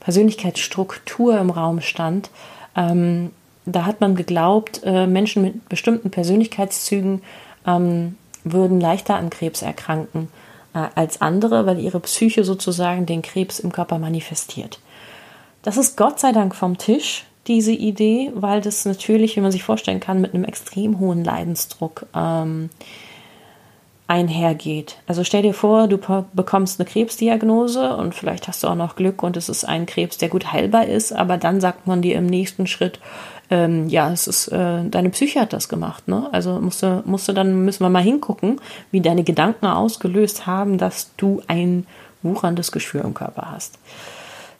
Persönlichkeitsstruktur 0.00 1.38
im 1.38 1.48
Raum 1.48 1.80
stand, 1.80 2.28
ähm, 2.76 3.30
da 3.64 3.86
hat 3.86 4.02
man 4.02 4.14
geglaubt, 4.14 4.82
äh, 4.84 5.06
Menschen 5.06 5.42
mit 5.42 5.70
bestimmten 5.70 6.10
Persönlichkeitszügen 6.10 7.22
ähm, 7.66 8.18
würden 8.44 8.78
leichter 8.78 9.14
an 9.16 9.30
Krebs 9.30 9.62
erkranken 9.62 10.28
äh, 10.74 10.86
als 10.94 11.22
andere, 11.22 11.64
weil 11.64 11.80
ihre 11.80 12.00
Psyche 12.00 12.44
sozusagen 12.44 13.06
den 13.06 13.22
Krebs 13.22 13.58
im 13.58 13.72
Körper 13.72 13.98
manifestiert. 13.98 14.80
Das 15.62 15.78
ist 15.78 15.96
Gott 15.96 16.20
sei 16.20 16.32
Dank 16.32 16.54
vom 16.54 16.76
Tisch, 16.76 17.24
diese 17.46 17.72
Idee, 17.72 18.30
weil 18.34 18.60
das 18.60 18.84
natürlich, 18.84 19.36
wie 19.36 19.40
man 19.40 19.52
sich 19.52 19.64
vorstellen 19.64 20.00
kann, 20.00 20.20
mit 20.20 20.34
einem 20.34 20.44
extrem 20.44 20.98
hohen 21.00 21.24
Leidensdruck 21.24 22.06
ähm, 22.14 22.70
einhergeht. 24.06 24.98
Also 25.06 25.24
stell 25.24 25.42
dir 25.42 25.54
vor, 25.54 25.88
du 25.88 25.98
bekommst 26.34 26.78
eine 26.78 26.88
Krebsdiagnose 26.88 27.96
und 27.96 28.14
vielleicht 28.14 28.46
hast 28.46 28.62
du 28.62 28.68
auch 28.68 28.74
noch 28.74 28.94
Glück 28.94 29.22
und 29.22 29.36
es 29.36 29.48
ist 29.48 29.64
ein 29.64 29.86
Krebs, 29.86 30.18
der 30.18 30.28
gut 30.28 30.52
heilbar 30.52 30.86
ist, 30.86 31.12
aber 31.12 31.38
dann 31.38 31.60
sagt 31.60 31.86
man 31.86 32.02
dir 32.02 32.16
im 32.16 32.26
nächsten 32.26 32.66
Schritt, 32.66 33.00
ähm, 33.50 33.88
ja, 33.88 34.10
es 34.12 34.26
ist, 34.26 34.48
äh, 34.48 34.84
deine 34.84 35.10
Psyche 35.10 35.40
hat 35.40 35.52
das 35.52 35.68
gemacht, 35.68 36.08
ne? 36.08 36.28
Also 36.32 36.60
musste, 36.60 37.02
musste 37.06 37.34
dann, 37.34 37.64
müssen 37.64 37.84
wir 37.84 37.90
mal 37.90 38.02
hingucken, 38.02 38.60
wie 38.90 39.00
deine 39.00 39.24
Gedanken 39.24 39.66
ausgelöst 39.66 40.46
haben, 40.46 40.78
dass 40.78 41.10
du 41.16 41.42
ein 41.48 41.86
wucherndes 42.22 42.72
Geschwür 42.72 43.04
im 43.04 43.14
Körper 43.14 43.50
hast. 43.50 43.78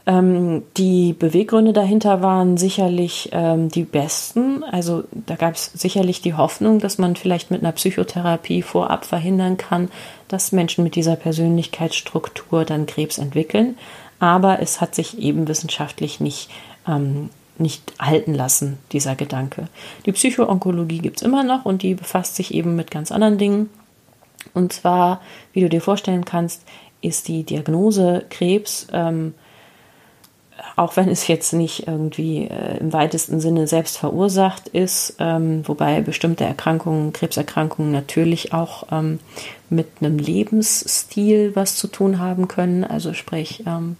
Ähm, 0.04 0.64
die 0.76 1.12
Beweggründe 1.12 1.72
dahinter 1.72 2.22
waren 2.22 2.56
sicherlich 2.56 3.28
ähm, 3.32 3.68
die 3.68 3.84
besten. 3.84 4.64
Also 4.64 5.04
da 5.12 5.36
gab 5.36 5.54
es 5.54 5.66
sicherlich 5.66 6.20
die 6.20 6.34
Hoffnung, 6.34 6.80
dass 6.80 6.98
man 6.98 7.14
vielleicht 7.14 7.50
mit 7.50 7.62
einer 7.62 7.72
Psychotherapie 7.72 8.62
vorab 8.62 9.04
verhindern 9.04 9.56
kann, 9.56 9.90
dass 10.28 10.52
Menschen 10.52 10.82
mit 10.82 10.96
dieser 10.96 11.14
Persönlichkeitsstruktur 11.16 12.64
dann 12.64 12.86
Krebs 12.86 13.18
entwickeln. 13.18 13.76
Aber 14.18 14.60
es 14.60 14.80
hat 14.80 14.94
sich 14.94 15.18
eben 15.18 15.46
wissenschaftlich 15.46 16.18
nicht, 16.18 16.50
ähm, 16.88 17.30
nicht 17.58 17.92
halten 18.00 18.34
lassen, 18.34 18.78
dieser 18.90 19.14
Gedanke. 19.14 19.68
Die 20.06 20.12
Psychoonkologie 20.12 20.98
gibt 20.98 21.18
es 21.18 21.22
immer 21.22 21.44
noch 21.44 21.64
und 21.64 21.82
die 21.82 21.94
befasst 21.94 22.34
sich 22.34 22.54
eben 22.54 22.74
mit 22.74 22.90
ganz 22.90 23.12
anderen 23.12 23.38
Dingen. 23.38 23.70
Und 24.52 24.72
zwar, 24.72 25.20
wie 25.52 25.60
du 25.60 25.68
dir 25.68 25.80
vorstellen 25.80 26.24
kannst, 26.24 26.64
ist 27.02 27.28
die 27.28 27.44
Diagnose 27.44 28.24
Krebs 28.30 28.88
ähm, 28.92 29.34
auch 30.77 30.96
wenn 30.96 31.09
es 31.09 31.29
jetzt 31.29 31.53
nicht 31.53 31.87
irgendwie 31.87 32.46
äh, 32.46 32.79
im 32.79 32.92
weitesten 32.92 33.40
Sinne 33.40 33.66
selbst 33.66 33.98
verursacht 33.98 34.68
ist, 34.68 35.16
ähm, 35.18 35.66
wobei 35.66 36.01
bestimmte 36.01 36.44
Erkrankungen, 36.44 37.12
Krebserkrankungen 37.12 37.92
natürlich 37.92 38.53
auch 38.53 38.85
ähm, 38.90 39.18
mit 39.68 39.88
einem 40.01 40.18
Lebensstil 40.18 41.53
was 41.55 41.77
zu 41.77 41.88
tun 41.88 42.18
haben 42.18 42.48
können, 42.48 42.85
also 42.85 43.12
sprich 43.12 43.64
ähm, 43.66 43.96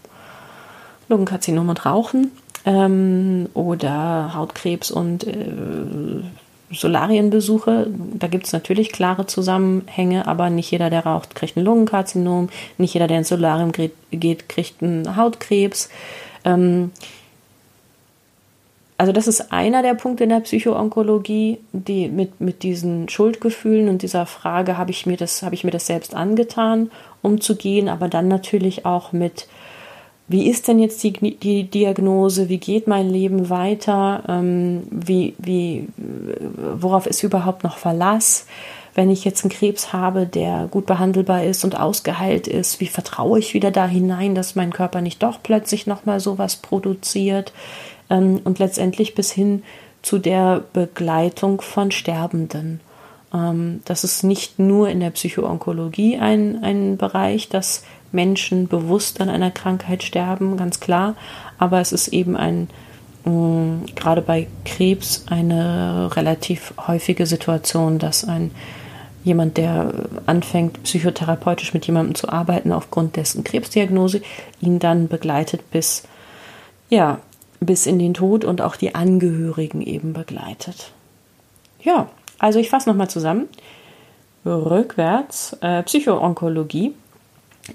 Lungenkarzinom 1.09 1.69
und 1.69 1.85
Rauchen 1.85 2.31
ähm, 2.65 3.49
oder 3.53 4.33
Hautkrebs 4.33 4.89
und 4.89 5.27
äh, 5.27 6.23
Solarienbesuche. 6.71 7.87
Da 8.15 8.27
gibt 8.27 8.47
es 8.47 8.53
natürlich 8.53 8.91
klare 8.91 9.27
Zusammenhänge, 9.27 10.27
aber 10.27 10.49
nicht 10.49 10.71
jeder, 10.71 10.89
der 10.89 11.05
raucht, 11.05 11.35
kriegt 11.35 11.55
ein 11.55 11.63
Lungenkarzinom, 11.63 12.49
nicht 12.77 12.93
jeder, 12.93 13.07
der 13.07 13.19
ins 13.19 13.29
Solarium 13.29 13.71
geht, 13.71 13.93
kriegt 14.49 14.81
einen 14.81 15.15
Hautkrebs. 15.15 15.89
Ähm, 16.45 16.91
also 18.97 19.11
das 19.11 19.27
ist 19.27 19.51
einer 19.51 19.81
der 19.81 19.95
Punkte 19.95 20.23
in 20.23 20.29
der 20.29 20.39
Psychoonkologie, 20.39 21.59
die 21.71 22.07
mit, 22.07 22.39
mit 22.39 22.63
diesen 22.63 23.09
Schuldgefühlen 23.09 23.89
und 23.89 24.01
dieser 24.01 24.25
Frage, 24.25 24.77
habe 24.77 24.91
ich 24.91 25.05
mir 25.05 25.17
das, 25.17 25.43
ich 25.51 25.63
mir 25.63 25.71
das 25.71 25.87
selbst 25.87 26.15
angetan, 26.15 26.91
umzugehen, 27.21 27.89
aber 27.89 28.07
dann 28.07 28.27
natürlich 28.27 28.85
auch 28.85 29.11
mit, 29.11 29.47
wie 30.27 30.47
ist 30.49 30.67
denn 30.67 30.79
jetzt 30.79 31.03
die, 31.03 31.11
die 31.11 31.63
Diagnose, 31.65 32.49
wie 32.49 32.59
geht 32.59 32.87
mein 32.87 33.09
Leben 33.09 33.49
weiter, 33.49 34.23
ähm, 34.29 34.83
wie, 34.89 35.33
wie, 35.37 35.87
worauf 36.79 37.07
ist 37.07 37.23
überhaupt 37.23 37.63
noch 37.63 37.77
Verlass? 37.77 38.45
Wenn 38.95 39.09
ich 39.09 39.25
jetzt 39.25 39.43
einen 39.43 39.51
Krebs 39.51 39.91
habe, 39.91 40.25
der 40.25 40.67
gut 40.69 40.85
behandelbar 40.85 41.43
ist 41.43 41.63
und 41.63 41.79
ausgeheilt 41.79 42.47
ist, 42.47 42.79
wie 42.79 42.87
vertraue 42.87 43.39
ich 43.39 43.53
wieder 43.53 43.71
da 43.71 43.87
hinein, 43.87 44.35
dass 44.35 44.55
mein 44.55 44.71
Körper 44.71 45.01
nicht 45.01 45.23
doch 45.23 45.39
plötzlich 45.41 45.87
nochmal 45.87 46.19
sowas 46.19 46.57
produziert 46.57 47.53
ähm, 48.09 48.41
und 48.43 48.59
letztendlich 48.59 49.15
bis 49.15 49.31
hin 49.31 49.63
zu 50.01 50.19
der 50.19 50.63
Begleitung 50.73 51.61
von 51.61 51.91
Sterbenden. 51.91 52.81
Ähm, 53.33 53.81
das 53.85 54.03
ist 54.03 54.23
nicht 54.23 54.59
nur 54.59 54.89
in 54.89 54.99
der 54.99 55.09
Psychoonkologie 55.09 56.17
ein, 56.17 56.63
ein 56.63 56.97
Bereich, 56.97 57.49
dass 57.49 57.83
Menschen 58.11 58.67
bewusst 58.67 59.21
an 59.21 59.29
einer 59.29 59.49
Krankheit 59.49 60.03
sterben, 60.03 60.55
ganz 60.55 60.79
klar, 60.79 61.15
aber 61.57 61.81
es 61.81 61.91
ist 61.91 62.09
eben 62.09 62.37
ein 62.37 62.69
mm, 63.25 63.85
gerade 63.95 64.21
bei 64.21 64.47
Krebs 64.65 65.23
eine 65.27 66.15
relativ 66.15 66.75
häufige 66.85 67.25
Situation, 67.25 67.97
dass 67.97 68.23
ein 68.23 68.51
jemand, 69.23 69.57
der 69.57 69.93
anfängt, 70.25 70.83
psychotherapeutisch 70.83 71.73
mit 71.73 71.85
jemandem 71.85 72.15
zu 72.15 72.29
arbeiten 72.29 72.71
aufgrund 72.71 73.15
dessen 73.15 73.43
Krebsdiagnose, 73.43 74.21
ihn 74.61 74.79
dann 74.79 75.07
begleitet 75.07 75.69
bis, 75.71 76.03
ja, 76.89 77.19
bis 77.59 77.85
in 77.85 77.99
den 77.99 78.13
Tod 78.13 78.43
und 78.45 78.61
auch 78.61 78.75
die 78.75 78.95
Angehörigen 78.95 79.81
eben 79.81 80.13
begleitet. 80.13 80.91
Ja, 81.81 82.09
also 82.39 82.59
ich 82.59 82.69
fasse 82.69 82.89
nochmal 82.89 83.09
zusammen. 83.09 83.47
Rückwärts, 84.45 85.55
äh, 85.61 85.83
Psychoonkologie 85.83 86.93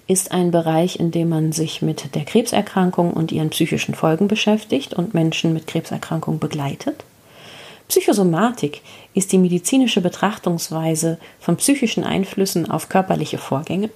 ist 0.06 0.32
ein 0.32 0.50
Bereich, 0.50 1.00
in 1.00 1.10
dem 1.10 1.30
man 1.30 1.52
sich 1.52 1.80
mit 1.80 2.14
der 2.14 2.24
Krebserkrankung 2.24 3.12
und 3.12 3.32
ihren 3.32 3.50
psychischen 3.50 3.94
Folgen 3.94 4.28
beschäftigt 4.28 4.92
und 4.92 5.14
Menschen 5.14 5.54
mit 5.54 5.66
Krebserkrankung 5.66 6.38
begleitet. 6.38 7.04
Psychosomatik 7.88 8.82
ist 9.14 9.32
die 9.32 9.38
medizinische 9.38 10.00
Betrachtungsweise 10.00 11.18
von 11.40 11.56
psychischen 11.56 12.04
Einflüssen 12.04 12.70
auf 12.70 12.88
körperliche 12.88 13.38
Vorgänge. 13.38 13.90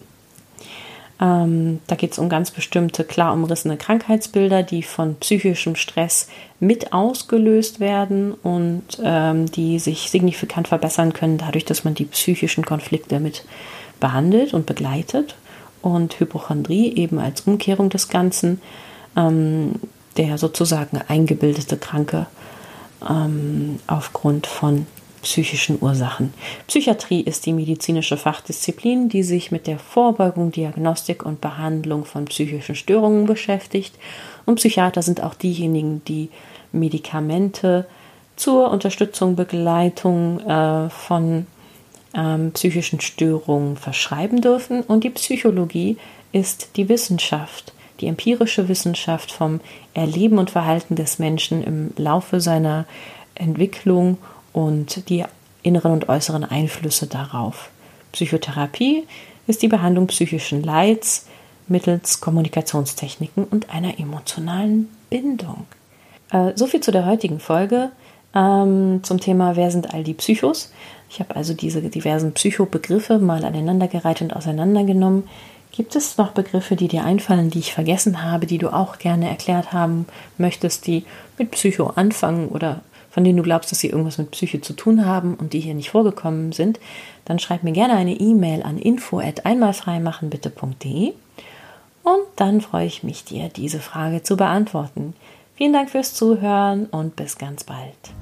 Ähm, 1.21 1.81
da 1.87 1.95
geht 1.95 2.13
es 2.13 2.19
um 2.19 2.29
ganz 2.29 2.51
bestimmte 2.51 3.05
klar 3.05 3.33
umrissene 3.33 3.77
Krankheitsbilder, 3.77 4.63
die 4.63 4.83
von 4.83 5.17
psychischem 5.17 5.77
Stress 5.77 6.29
mit 6.59 6.93
ausgelöst 6.93 7.81
werden 7.81 8.33
und 8.33 8.83
ähm, 9.05 9.47
die 9.47 9.79
sich 9.79 10.11
signifikant 10.11 10.69
verbessern 10.69 11.13
können, 11.13 11.39
dadurch, 11.39 11.65
dass 11.65 11.85
man 11.85 11.95
die 11.95 12.07
psychischen 12.07 12.65
Konflikte 12.65 13.21
mit 13.21 13.45
behandelt 14.01 14.53
und 14.53 14.67
begleitet. 14.67 15.37
Und 15.81 16.19
Hypochondrie 16.19 16.95
eben 16.95 17.19
als 17.19 17.43
Umkehrung 17.43 17.91
des 17.91 18.09
Ganzen, 18.09 18.61
ähm, 19.17 19.75
der 20.17 20.39
sozusagen 20.39 21.01
eingebildete 21.09 21.77
Kranke 21.77 22.27
ähm, 23.09 23.79
aufgrund 23.87 24.47
von 24.47 24.87
psychischen 25.23 25.81
Ursachen. 25.81 26.35
Psychiatrie 26.67 27.21
ist 27.21 27.47
die 27.47 27.53
medizinische 27.53 28.17
Fachdisziplin, 28.17 29.09
die 29.09 29.23
sich 29.23 29.53
mit 29.53 29.67
der 29.67 29.79
Vorbeugung, 29.79 30.51
Diagnostik 30.51 31.25
und 31.25 31.41
Behandlung 31.41 32.05
von 32.05 32.25
psychischen 32.25 32.75
Störungen 32.75 33.27
beschäftigt. 33.27 33.95
Und 34.45 34.57
Psychiater 34.57 35.03
sind 35.03 35.23
auch 35.23 35.35
diejenigen, 35.35 36.03
die 36.05 36.29
Medikamente 36.73 37.87
zur 38.37 38.71
Unterstützung, 38.71 39.37
Begleitung 39.37 40.41
äh, 40.41 40.91
von 40.91 41.47
ähm, 42.15 42.53
psychischen 42.53 43.01
Störungen 43.01 43.77
verschreiben 43.77 44.41
dürfen. 44.41 44.83
Und 44.83 45.05
die 45.05 45.11
Psychologie 45.11 45.97
ist 46.33 46.71
die 46.77 46.89
Wissenschaft, 46.89 47.73
die 48.01 48.07
empirische 48.07 48.69
Wissenschaft 48.69 49.31
vom 49.31 49.61
Erleben 49.95 50.39
und 50.39 50.51
Verhalten 50.51 50.97
des 50.97 51.19
Menschen 51.19 51.63
im 51.63 51.93
Laufe 51.97 52.41
seiner 52.41 52.87
Entwicklung 53.35 54.19
und 54.53 55.09
die 55.09 55.25
inneren 55.63 55.93
und 55.93 56.09
äußeren 56.09 56.45
Einflüsse 56.45 57.07
darauf. 57.07 57.71
Psychotherapie 58.13 59.05
ist 59.47 59.63
die 59.63 59.69
Behandlung 59.69 60.07
psychischen 60.09 60.63
Leids 60.63 61.27
mittels 61.69 62.21
Kommunikationstechniken 62.21 63.45
und 63.45 63.71
einer 63.71 63.99
emotionalen 63.99 64.89
Bindung. 65.11 65.67
Äh, 66.31 66.53
so 66.55 66.67
viel 66.67 66.81
zu 66.81 66.91
der 66.91 67.07
heutigen 67.07 67.41
Folge 67.41 67.91
ähm, 68.35 69.01
zum 69.03 69.21
Thema 69.21 69.57
Wer 69.57 69.71
sind 69.71 69.93
all 69.95 70.05
die 70.05 70.15
Psychos? 70.15 70.73
Ich 71.11 71.21
habe 71.21 71.37
also 71.37 71.55
diese 71.55 71.83
diversen 71.83 72.33
Psychobegriffe 72.33 73.19
mal 73.19 73.45
aneinandergereiht 73.45 74.23
und 74.23 74.35
auseinandergenommen. 74.35 75.25
Gibt 75.73 75.97
es 75.97 76.17
noch 76.19 76.33
Begriffe, 76.33 76.77
die 76.77 76.89
dir 76.89 77.05
einfallen, 77.05 77.49
die 77.49 77.61
ich 77.61 77.73
vergessen 77.73 78.23
habe, 78.23 78.47
die 78.47 78.59
du 78.59 78.71
auch 78.71 78.99
gerne 78.99 79.31
erklärt 79.31 79.73
haben 79.73 80.05
möchtest, 80.37 80.87
die 80.87 81.07
mit 81.39 81.53
Psycho 81.53 81.87
anfangen 81.87 82.49
oder 82.49 82.83
von 83.11 83.25
denen 83.25 83.39
du 83.39 83.43
glaubst, 83.43 83.73
dass 83.73 83.81
sie 83.81 83.89
irgendwas 83.89 84.19
mit 84.19 84.31
Psyche 84.31 84.61
zu 84.61 84.75
tun 84.75 85.07
haben 85.07 85.35
und 85.35 85.55
die 85.55 85.61
hier 85.61 85.75
nicht 85.75 85.91
vorgekommen 85.91 86.53
sind, 86.53 86.79
dann 87.25 87.39
schreib 87.39 87.63
mir 87.63 87.73
gerne 87.73 87.95
eine 87.95 88.13
E-Mail 88.15 88.63
an 88.63 88.77
info@einmalfreimachenbitte.de 88.79 91.15
und 92.03 92.25
dann 92.37 92.61
freue 92.61 92.87
ich 92.87 93.03
mich, 93.03 93.25
dir 93.25 93.49
diese 93.49 93.81
Frage 93.81 94.23
zu 94.23 94.37
beantworten. 94.37 95.15
Vielen 95.55 95.73
Dank 95.73 95.89
fürs 95.91 96.13
Zuhören 96.15 96.85
und 96.87 97.17
bis 97.17 97.39
ganz 97.39 97.65
bald. 97.65 98.13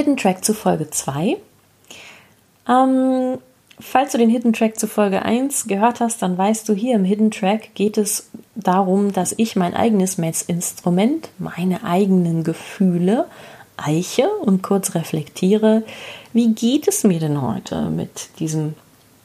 Hidden 0.00 0.16
Track 0.16 0.42
zu 0.46 0.54
Folge 0.54 0.88
2. 0.88 1.36
Ähm, 2.66 3.38
falls 3.78 4.12
du 4.12 4.16
den 4.16 4.30
Hidden 4.30 4.54
Track 4.54 4.80
zu 4.80 4.86
Folge 4.86 5.20
1 5.20 5.66
gehört 5.66 6.00
hast, 6.00 6.22
dann 6.22 6.38
weißt 6.38 6.66
du, 6.66 6.72
hier 6.72 6.94
im 6.94 7.04
Hidden 7.04 7.30
Track 7.30 7.74
geht 7.74 7.98
es 7.98 8.30
darum, 8.54 9.12
dass 9.12 9.34
ich 9.36 9.56
mein 9.56 9.74
eigenes 9.74 10.16
Messinstrument, 10.16 11.28
meine 11.38 11.84
eigenen 11.84 12.44
Gefühle 12.44 13.26
eiche 13.76 14.26
und 14.40 14.62
kurz 14.62 14.94
reflektiere, 14.94 15.82
wie 16.32 16.54
geht 16.54 16.88
es 16.88 17.04
mir 17.04 17.20
denn 17.20 17.42
heute 17.42 17.90
mit 17.90 18.30
diesem 18.38 18.76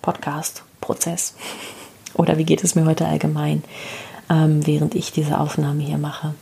Podcast-Prozess? 0.01 1.35
Oder 2.15 2.37
wie 2.37 2.43
geht 2.43 2.65
es 2.65 2.75
mir 2.75 2.83
heute 2.83 3.07
allgemein, 3.07 3.63
ähm, 4.29 4.67
während 4.67 4.93
ich 4.93 5.13
diese 5.13 5.39
Aufnahme 5.39 5.83
hier 5.83 5.97
mache? 5.97 6.33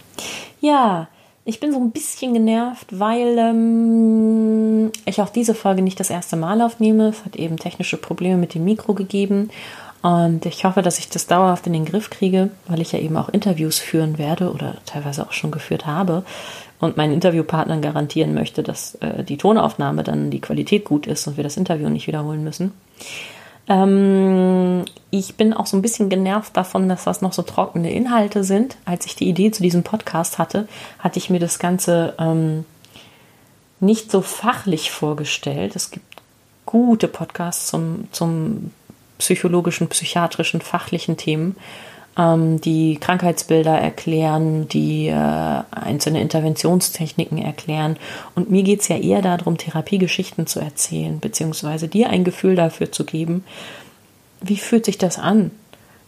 Ja, 0.60 1.08
ich 1.46 1.60
bin 1.60 1.74
so 1.74 1.80
ein 1.80 1.92
bisschen 1.92 2.34
genervt, 2.34 2.88
weil 2.98 3.38
ähm, 3.38 4.92
ich 5.06 5.22
auch 5.22 5.30
diese 5.30 5.54
Folge 5.54 5.82
nicht 5.82 6.00
das 6.00 6.10
erste 6.10 6.36
Mal 6.38 6.62
aufnehme. 6.62 7.10
Es 7.10 7.26
hat 7.26 7.36
eben 7.36 7.58
technische 7.58 7.98
Probleme 7.98 8.38
mit 8.38 8.54
dem 8.54 8.64
Mikro 8.64 8.94
gegeben. 8.94 9.50
Und 10.02 10.46
ich 10.46 10.66
hoffe, 10.66 10.82
dass 10.82 11.00
ich 11.00 11.10
das 11.10 11.28
dauerhaft 11.28 11.66
in 11.68 11.74
den 11.74 11.86
Griff 11.86 12.10
kriege, 12.10 12.50
weil 12.68 12.82
ich 12.82 12.92
ja 12.92 13.00
eben 13.00 13.16
auch 13.16 13.30
Interviews 13.30 13.80
führen 13.80 14.18
werde 14.18 14.52
oder 14.52 14.76
teilweise 14.86 15.26
auch 15.26 15.32
schon 15.32 15.52
geführt 15.52 15.86
habe 15.86 16.24
und 16.80 16.98
meinen 16.98 17.14
Interviewpartnern 17.14 17.82
garantieren 17.82 18.34
möchte, 18.34 18.64
dass 18.64 18.96
äh, 18.96 19.24
die 19.24 19.38
Tonaufnahme 19.38 20.04
dann 20.04 20.30
die 20.30 20.42
Qualität 20.42 20.84
gut 20.84 21.08
ist 21.08 21.28
und 21.28 21.38
wir 21.38 21.44
das 21.44 21.56
Interview 21.56 21.90
nicht 21.90 22.08
wiederholen 22.08 22.44
müssen. 22.44 22.74
Ähm, 23.68 24.86
ich 25.10 25.36
bin 25.36 25.54
auch 25.54 25.66
so 25.66 25.78
ein 25.78 25.82
bisschen 25.82 26.10
genervt 26.10 26.56
davon, 26.58 26.90
dass 26.90 27.06
das 27.06 27.22
noch 27.22 27.34
so 27.34 27.44
trockene 27.44 27.94
Inhalte 27.94 28.44
sind. 28.44 28.78
Als 28.86 29.06
ich 29.06 29.16
die 29.16 29.30
Idee 29.30 29.52
zu 29.52 29.64
diesem 29.64 29.84
Podcast 29.84 30.38
hatte, 30.38 30.68
hatte 31.00 31.20
ich 31.20 31.30
mir 31.30 31.40
das 31.40 31.60
Ganze 31.60 32.16
ähm, 32.20 32.66
nicht 33.80 34.12
so 34.12 34.22
fachlich 34.22 34.92
vorgestellt. 34.92 35.76
Es 35.76 35.92
gibt 35.92 36.22
gute 36.66 37.08
Podcasts 37.08 37.68
zum, 37.68 38.08
zum 38.12 38.72
psychologischen, 39.18 39.88
psychiatrischen, 39.88 40.62
fachlichen 40.62 41.18
Themen, 41.18 41.56
die 42.16 42.98
Krankheitsbilder 43.00 43.76
erklären, 43.76 44.68
die 44.68 45.08
äh, 45.08 45.14
einzelne 45.72 46.22
Interventionstechniken 46.22 47.40
erklären. 47.40 47.98
Und 48.36 48.52
mir 48.52 48.62
geht 48.62 48.82
es 48.82 48.88
ja 48.88 48.98
eher 48.98 49.24
darum, 49.24 49.58
Therapiegeschichten 49.58 50.46
zu 50.46 50.60
erzählen, 50.60 51.20
beziehungsweise 51.20 51.88
dir 51.88 52.12
ein 52.12 52.24
Gefühl 52.24 52.56
dafür 52.56 52.92
zu 52.92 53.04
geben, 53.04 53.44
wie 54.42 54.58
fühlt 54.58 54.86
sich 54.86 55.00
das 55.00 55.18
an, 55.18 55.50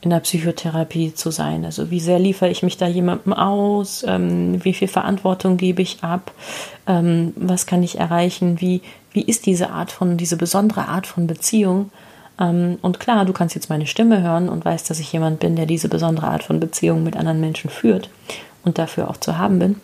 in 0.01 0.11
der 0.11 0.19
Psychotherapie 0.19 1.15
zu 1.15 1.31
sein? 1.31 1.65
Also 1.65 1.89
wie 1.89 1.99
sehr 1.99 2.19
liefere 2.19 2.51
ich 2.51 2.61
mich 2.61 2.77
da 2.77 2.85
jemandem 2.85 3.33
aus? 3.33 4.05
Ähm, 4.07 4.63
wie 4.63 4.73
viel 4.73 4.87
Verantwortung 4.87 5.57
gebe 5.57 5.81
ich 5.81 6.03
ab? 6.03 6.31
Ähm, 6.85 7.33
was 7.35 7.65
kann 7.65 7.81
ich 7.81 7.97
erreichen? 7.97 8.61
Wie, 8.61 8.81
wie 9.11 9.23
ist 9.23 9.47
diese 9.47 9.71
Art 9.71 9.91
von, 9.91 10.17
diese 10.17 10.37
besondere 10.37 10.87
Art 10.87 11.07
von 11.07 11.25
Beziehung? 11.25 11.89
Ähm, 12.39 12.77
und 12.81 12.99
klar, 12.99 13.25
du 13.25 13.33
kannst 13.33 13.55
jetzt 13.55 13.69
meine 13.69 13.87
Stimme 13.87 14.21
hören 14.21 14.49
und 14.49 14.65
weißt, 14.65 14.89
dass 14.89 14.99
ich 14.99 15.11
jemand 15.11 15.39
bin, 15.39 15.55
der 15.55 15.65
diese 15.65 15.89
besondere 15.89 16.27
Art 16.27 16.43
von 16.43 16.59
Beziehung 16.59 17.03
mit 17.03 17.15
anderen 17.15 17.39
Menschen 17.39 17.69
führt 17.69 18.09
und 18.63 18.77
dafür 18.77 19.09
auch 19.09 19.17
zu 19.17 19.37
haben 19.37 19.59
bin. 19.59 19.81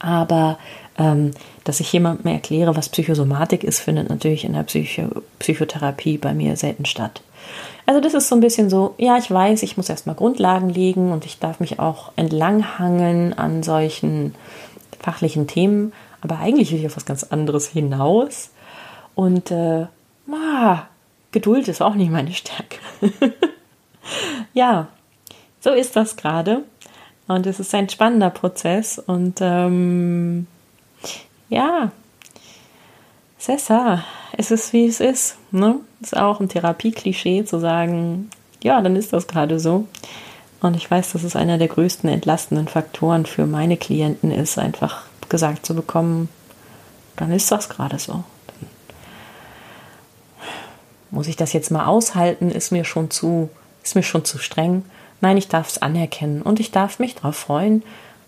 Aber 0.00 0.58
ähm, 0.98 1.32
dass 1.64 1.80
ich 1.80 1.92
jemandem 1.92 2.32
erkläre, 2.32 2.76
was 2.76 2.88
Psychosomatik 2.88 3.64
ist, 3.64 3.80
findet 3.80 4.08
natürlich 4.08 4.44
in 4.44 4.54
der 4.54 4.62
Psycho 4.62 5.22
Psychotherapie 5.38 6.18
bei 6.18 6.34
mir 6.34 6.56
selten 6.56 6.86
statt. 6.86 7.22
Also 7.86 8.00
das 8.00 8.14
ist 8.14 8.28
so 8.28 8.34
ein 8.34 8.40
bisschen 8.40 8.70
so, 8.70 8.94
ja, 8.98 9.16
ich 9.16 9.30
weiß, 9.30 9.62
ich 9.62 9.76
muss 9.76 9.88
erstmal 9.88 10.14
Grundlagen 10.14 10.70
legen 10.70 11.12
und 11.12 11.26
ich 11.26 11.38
darf 11.38 11.60
mich 11.60 11.78
auch 11.78 12.12
entlanghangeln 12.16 13.32
an 13.36 13.62
solchen 13.62 14.34
fachlichen 15.00 15.46
Themen, 15.46 15.92
aber 16.20 16.38
eigentlich 16.38 16.70
will 16.70 16.78
ich 16.78 16.86
auf 16.86 16.96
was 16.96 17.06
ganz 17.06 17.24
anderes 17.24 17.68
hinaus. 17.68 18.50
Und 19.14 19.50
äh, 19.50 19.86
ah, 20.30 20.82
Geduld 21.32 21.68
ist 21.68 21.80
auch 21.80 21.94
nicht 21.94 22.10
meine 22.10 22.32
Stärke. 22.32 22.78
ja, 24.54 24.88
so 25.60 25.70
ist 25.70 25.96
das 25.96 26.16
gerade. 26.16 26.62
Und 27.28 27.46
es 27.46 27.60
ist 27.60 27.74
ein 27.74 27.88
spannender 27.88 28.30
Prozess. 28.30 28.98
Und 28.98 29.38
ähm, 29.40 30.46
ja, 31.48 31.92
Sessa, 33.38 34.04
es 34.36 34.50
ist 34.50 34.72
wie 34.72 34.86
es 34.86 35.00
ist. 35.00 35.36
Ne? 35.50 35.76
Ist 36.00 36.16
auch 36.16 36.40
ein 36.40 36.48
Therapieklischee 36.48 37.44
zu 37.44 37.60
sagen, 37.60 38.30
ja, 38.62 38.80
dann 38.80 38.96
ist 38.96 39.12
das 39.12 39.28
gerade 39.28 39.60
so. 39.60 39.86
Und 40.60 40.76
ich 40.76 40.90
weiß, 40.90 41.12
dass 41.12 41.22
es 41.22 41.36
einer 41.36 41.56
der 41.56 41.68
größten 41.68 42.10
entlastenden 42.10 42.68
Faktoren 42.68 43.24
für 43.24 43.46
meine 43.46 43.76
Klienten 43.76 44.30
ist, 44.30 44.58
einfach 44.58 45.04
gesagt 45.28 45.64
zu 45.64 45.74
bekommen, 45.74 46.28
dann 47.16 47.32
ist 47.32 47.50
das 47.50 47.68
gerade 47.68 47.98
so. 47.98 48.24
Muss 51.10 51.28
ich 51.28 51.36
das 51.36 51.52
jetzt 51.52 51.70
mal 51.70 51.86
aushalten? 51.86 52.50
Ist 52.50 52.70
mir 52.70 52.84
schon 52.84 53.10
zu, 53.10 53.48
ist 53.82 53.94
mir 53.94 54.02
schon 54.02 54.24
zu 54.24 54.38
streng? 54.38 54.84
Nein, 55.20 55.36
ich 55.36 55.48
darf 55.48 55.68
es 55.68 55.82
anerkennen 55.82 56.42
und 56.42 56.60
ich 56.60 56.70
darf 56.70 56.98
mich 56.98 57.14
darauf 57.16 57.36
freuen, 57.36 57.82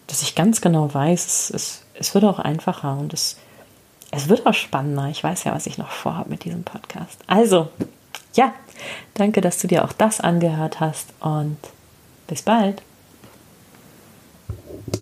dass 0.06 0.22
ich 0.22 0.34
ganz 0.34 0.60
genau 0.60 0.92
weiß, 0.92 1.26
es, 1.26 1.50
es, 1.50 1.82
es 1.94 2.14
wird 2.14 2.24
auch 2.24 2.38
einfacher 2.38 2.98
und 2.98 3.14
es, 3.14 3.38
es 4.10 4.28
wird 4.28 4.46
auch 4.46 4.54
spannender. 4.54 5.08
Ich 5.08 5.24
weiß 5.24 5.44
ja, 5.44 5.54
was 5.54 5.66
ich 5.66 5.78
noch 5.78 5.90
vorhabe 5.90 6.30
mit 6.30 6.44
diesem 6.44 6.64
Podcast. 6.64 7.18
Also, 7.26 7.68
ja, 8.34 8.52
danke, 9.14 9.40
dass 9.40 9.58
du 9.58 9.68
dir 9.68 9.84
auch 9.84 9.92
das 9.92 10.20
angehört 10.20 10.80
hast 10.80 11.08
und 11.20 11.56
bis 12.26 12.42
bald. 12.42 12.82